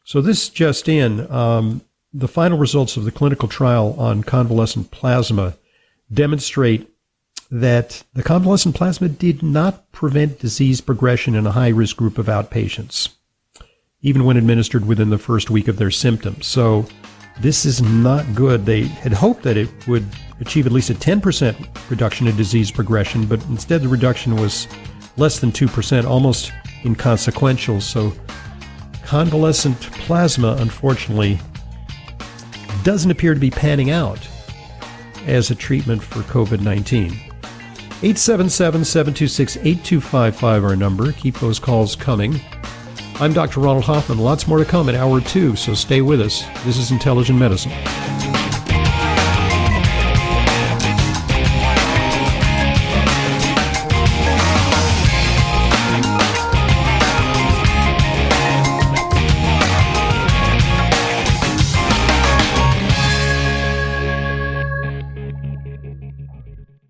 So 0.04 0.22
this 0.22 0.48
just 0.48 0.88
in, 0.88 1.30
um, 1.30 1.82
the 2.14 2.28
final 2.28 2.58
results 2.58 2.96
of 2.96 3.04
the 3.04 3.12
clinical 3.12 3.48
trial 3.48 3.94
on 3.98 4.22
convalescent 4.22 4.90
plasma 4.90 5.56
demonstrate 6.12 6.88
that 7.52 8.02
the 8.14 8.22
convalescent 8.22 8.74
plasma 8.74 9.10
did 9.10 9.42
not 9.42 9.92
prevent 9.92 10.38
disease 10.38 10.80
progression 10.80 11.34
in 11.34 11.46
a 11.46 11.52
high 11.52 11.68
risk 11.68 11.96
group 11.96 12.16
of 12.16 12.24
outpatients, 12.26 13.10
even 14.00 14.24
when 14.24 14.38
administered 14.38 14.86
within 14.86 15.10
the 15.10 15.18
first 15.18 15.50
week 15.50 15.68
of 15.68 15.76
their 15.76 15.90
symptoms. 15.90 16.46
So 16.46 16.86
this 17.40 17.66
is 17.66 17.82
not 17.82 18.34
good. 18.34 18.64
They 18.64 18.84
had 18.84 19.12
hoped 19.12 19.42
that 19.42 19.58
it 19.58 19.68
would 19.86 20.06
achieve 20.40 20.64
at 20.64 20.72
least 20.72 20.88
a 20.88 20.94
10% 20.94 21.90
reduction 21.90 22.26
in 22.26 22.34
disease 22.36 22.70
progression, 22.70 23.26
but 23.26 23.44
instead 23.50 23.82
the 23.82 23.88
reduction 23.88 24.36
was 24.36 24.66
less 25.18 25.38
than 25.38 25.52
2%, 25.52 26.04
almost 26.06 26.52
inconsequential. 26.86 27.82
So 27.82 28.14
convalescent 29.04 29.78
plasma, 29.78 30.56
unfortunately, 30.58 31.38
doesn't 32.82 33.10
appear 33.10 33.34
to 33.34 33.40
be 33.40 33.50
panning 33.50 33.90
out 33.90 34.26
as 35.26 35.50
a 35.50 35.54
treatment 35.54 36.02
for 36.02 36.20
COVID 36.20 36.60
19. 36.62 37.31
877 38.04 38.84
726 38.84 39.56
8255, 39.58 40.64
our 40.64 40.74
number. 40.74 41.12
Keep 41.12 41.38
those 41.38 41.60
calls 41.60 41.94
coming. 41.94 42.40
I'm 43.20 43.32
Dr. 43.32 43.60
Ronald 43.60 43.84
Hoffman. 43.84 44.18
Lots 44.18 44.48
more 44.48 44.58
to 44.58 44.64
come 44.64 44.88
in 44.88 44.96
hour 44.96 45.20
two, 45.20 45.54
so 45.54 45.72
stay 45.72 46.00
with 46.00 46.20
us. 46.20 46.42
This 46.64 46.78
is 46.78 46.90
Intelligent 46.90 47.38
Medicine. 47.38 47.70